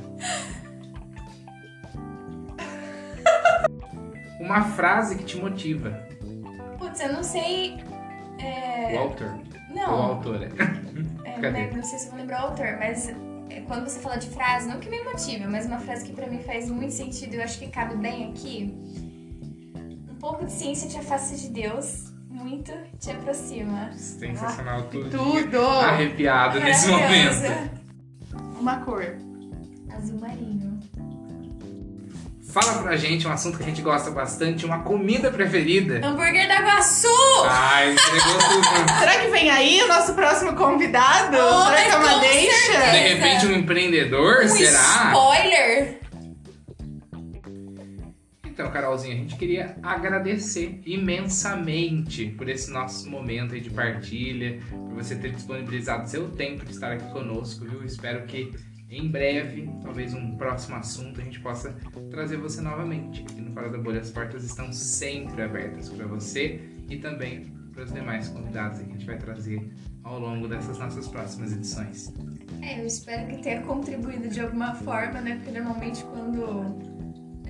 Uma 4.46 4.62
frase 4.62 5.16
que 5.16 5.24
te 5.24 5.36
motiva. 5.36 5.90
Putz, 6.78 7.00
eu 7.00 7.12
não 7.12 7.22
sei... 7.22 7.78
É... 8.38 8.94
O 8.94 8.98
autor. 9.00 9.32
Ou 9.70 9.74
Não, 9.74 9.90
autora. 10.02 10.46
é, 11.24 11.34
não, 11.34 11.42
Cadê? 11.42 11.50
lembro, 11.50 11.76
não 11.78 11.82
sei 11.84 11.98
se 11.98 12.06
eu 12.06 12.10
vou 12.12 12.20
lembrar 12.20 12.44
o 12.44 12.46
autor, 12.50 12.76
mas 12.78 13.08
é, 13.50 13.60
quando 13.66 13.88
você 13.88 13.98
fala 13.98 14.16
de 14.16 14.28
frase, 14.28 14.68
não 14.68 14.78
que 14.78 14.88
me 14.88 15.02
motiva, 15.02 15.48
mas 15.48 15.66
uma 15.66 15.78
frase 15.80 16.04
que 16.04 16.12
pra 16.12 16.26
mim 16.28 16.38
faz 16.44 16.70
muito 16.70 16.92
sentido 16.92 17.34
e 17.34 17.36
eu 17.38 17.42
acho 17.42 17.58
que 17.58 17.66
cabe 17.68 17.96
bem 17.96 18.30
aqui. 18.30 18.72
Um 20.10 20.14
pouco 20.20 20.44
de 20.44 20.52
ciência 20.52 20.88
te 20.88 20.96
afasta 20.98 21.34
de 21.36 21.48
Deus, 21.50 22.12
muito 22.30 22.72
te 23.00 23.10
aproxima. 23.10 23.90
Sensacional 23.92 24.84
tudo. 24.84 25.10
Tudo! 25.10 25.60
Arrepiado 25.60 26.60
nesse 26.60 26.88
momento. 26.88 27.80
Uma 28.60 28.80
cor. 28.80 29.04
Azul 29.96 30.20
marinho. 30.20 30.65
Fala 32.52 32.82
pra 32.82 32.96
gente 32.96 33.26
um 33.26 33.32
assunto 33.32 33.58
que 33.58 33.64
a 33.64 33.66
gente 33.66 33.82
gosta 33.82 34.10
bastante, 34.10 34.64
uma 34.64 34.80
comida 34.82 35.30
preferida. 35.30 36.00
Hambúrguer 36.06 36.48
da 36.48 36.60
Guaçu! 36.60 37.08
Ai, 37.46 37.92
entregou 37.92 38.38
tudo. 38.38 38.66
Será 38.98 39.20
que 39.20 39.28
vem 39.28 39.50
aí 39.50 39.82
o 39.82 39.88
nosso 39.88 40.14
próximo 40.14 40.54
convidado? 40.54 41.36
Oh, 41.36 41.64
Será 41.66 41.82
que 41.84 41.90
é 41.90 41.96
uma 41.96 42.18
deixa? 42.20 42.72
De 42.92 42.98
repente 42.98 43.46
um 43.46 43.52
empreendedor, 43.52 44.44
Um 44.44 44.48
será? 44.48 45.12
spoiler! 45.12 46.00
Então, 48.46 48.70
Carolzinha, 48.70 49.14
a 49.14 49.18
gente 49.18 49.36
queria 49.36 49.76
agradecer 49.82 50.80
imensamente 50.86 52.24
por 52.38 52.48
esse 52.48 52.70
nosso 52.70 53.10
momento 53.10 53.54
aí 53.54 53.60
de 53.60 53.68
partilha, 53.68 54.60
por 54.70 54.94
você 54.94 55.14
ter 55.14 55.32
disponibilizado 55.32 56.08
seu 56.08 56.30
tempo 56.30 56.64
de 56.64 56.72
estar 56.72 56.90
aqui 56.92 57.06
conosco, 57.12 57.66
viu? 57.66 57.84
Espero 57.84 58.24
que 58.24 58.50
em 58.96 59.08
breve, 59.08 59.70
talvez 59.82 60.14
um 60.14 60.36
próximo 60.36 60.76
assunto, 60.76 61.20
a 61.20 61.24
gente 61.24 61.38
possa 61.40 61.76
trazer 62.10 62.38
você 62.38 62.60
novamente. 62.60 63.22
Aqui 63.22 63.40
no 63.40 63.52
Fora 63.52 63.68
da 63.68 63.78
Bolha 63.78 64.00
as 64.00 64.10
portas 64.10 64.42
estão 64.42 64.72
sempre 64.72 65.42
abertas 65.42 65.88
para 65.90 66.06
você 66.06 66.60
e 66.88 66.96
também 66.96 67.52
para 67.72 67.84
os 67.84 67.92
demais 67.92 68.28
convidados 68.28 68.78
que 68.78 68.86
a 68.86 68.88
gente 68.88 69.04
vai 69.04 69.18
trazer 69.18 69.70
ao 70.02 70.18
longo 70.18 70.48
dessas 70.48 70.78
nossas 70.78 71.06
próximas 71.08 71.52
edições. 71.52 72.12
É, 72.62 72.80
eu 72.80 72.86
espero 72.86 73.26
que 73.26 73.42
tenha 73.42 73.60
contribuído 73.62 74.28
de 74.28 74.40
alguma 74.40 74.74
forma, 74.74 75.20
né? 75.20 75.36
Porque 75.36 75.50
normalmente 75.50 76.02
quando 76.04 76.78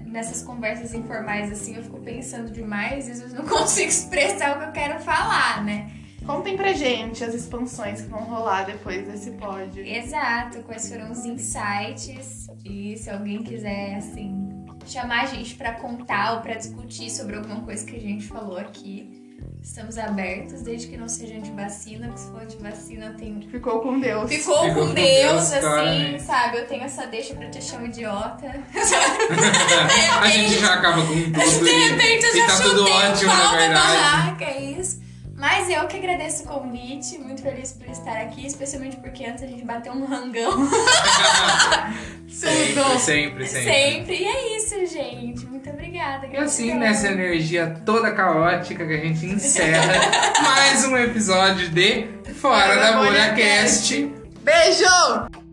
nessas 0.04 0.42
conversas 0.42 0.94
informais 0.94 1.52
assim 1.52 1.76
eu 1.76 1.82
fico 1.82 2.00
pensando 2.00 2.50
demais 2.50 3.06
e 3.06 3.12
às 3.12 3.20
vezes 3.20 3.34
não 3.34 3.44
consigo 3.46 3.88
expressar 3.88 4.56
o 4.56 4.58
que 4.60 4.64
eu 4.66 4.72
quero 4.72 4.98
falar, 5.00 5.64
né? 5.64 5.92
Contem 6.26 6.56
pra 6.56 6.72
gente 6.72 7.22
as 7.22 7.34
expansões 7.34 8.00
que 8.02 8.08
vão 8.08 8.20
rolar 8.24 8.64
depois 8.64 9.06
desse 9.06 9.30
pódio. 9.32 9.86
Exato, 9.86 10.58
quais 10.62 10.88
foram 10.88 11.12
os 11.12 11.24
insights 11.24 12.48
e 12.64 12.96
se 12.96 13.08
alguém 13.10 13.42
quiser 13.42 13.96
assim 13.96 14.44
chamar 14.86 15.22
a 15.22 15.26
gente 15.26 15.54
pra 15.56 15.72
contar 15.74 16.34
ou 16.34 16.40
pra 16.40 16.54
discutir 16.54 17.10
sobre 17.10 17.36
alguma 17.36 17.60
coisa 17.62 17.84
que 17.84 17.96
a 17.96 18.00
gente 18.00 18.26
falou 18.26 18.58
aqui, 18.58 19.22
Estamos 19.62 19.98
abertos, 19.98 20.62
desde 20.62 20.86
que 20.86 20.96
não 20.96 21.08
seja 21.08 21.34
antivacina, 21.34 22.06
porque 22.06 22.20
se 22.20 22.30
for 22.30 22.40
antivacina 22.40 23.06
eu 23.06 23.16
tenho. 23.16 23.50
Ficou 23.50 23.80
com 23.80 23.98
Deus. 23.98 24.30
Ficou, 24.30 24.62
Ficou 24.62 24.74
com 24.82 24.88
com 24.88 24.94
Deus, 24.94 25.32
Deus, 25.32 25.52
assim, 25.52 25.60
claramente. 25.60 26.22
sabe? 26.22 26.58
Eu 26.58 26.66
tenho 26.68 26.84
essa 26.84 27.06
deixa 27.08 27.34
pra 27.34 27.50
te 27.50 27.58
achar 27.58 27.80
um 27.82 27.86
idiota. 27.86 28.46
a 30.22 30.28
gente 30.28 30.60
já 30.60 30.74
acaba 30.74 31.02
com 31.04 31.06
tudo 31.08 31.32
De 31.32 31.68
e, 31.68 31.88
repente 31.88 32.24
eu 32.26 32.34
e 32.34 32.38
já 32.38 32.46
tá 32.46 32.56
tudo 32.62 32.78
chutei 32.78 32.92
o 32.92 32.96
ótimo, 33.10 33.30
pau 33.32 33.38
na 33.44 33.50
da 33.50 33.58
verdade. 33.58 33.96
barraca, 33.96 34.44
é 34.44 34.62
isso. 34.62 35.02
Mas 35.36 35.68
eu 35.68 35.86
que 35.86 35.98
agradeço 35.98 36.44
o 36.44 36.46
convite, 36.46 37.18
muito 37.18 37.42
feliz 37.42 37.72
por 37.72 37.86
estar 37.88 38.16
aqui, 38.22 38.46
especialmente 38.46 38.96
porque 38.96 39.24
antes 39.24 39.44
a 39.44 39.46
gente 39.46 39.64
bateu 39.64 39.92
um 39.92 40.06
rangão. 40.06 40.66
Sempre, 42.28 42.98
sempre, 42.98 43.46
sempre. 43.46 43.72
Sempre. 43.72 44.14
E 44.16 44.24
é 44.26 44.56
isso, 44.58 44.86
gente. 44.86 45.46
Muito 45.46 45.70
obrigada. 45.70 46.26
E 46.26 46.36
assim, 46.36 46.74
nessa 46.74 47.08
energia 47.08 47.80
toda 47.86 48.12
caótica 48.12 48.86
que 48.86 48.92
a 48.92 48.98
gente 48.98 49.24
encerra 49.24 49.94
mais 50.42 50.84
um 50.84 50.98
episódio 50.98 51.70
de 51.70 52.06
Fora 52.34 52.76
da 52.76 52.98
Bolha 52.98 53.34
Cast. 53.34 54.12
Beijo! 54.42 55.45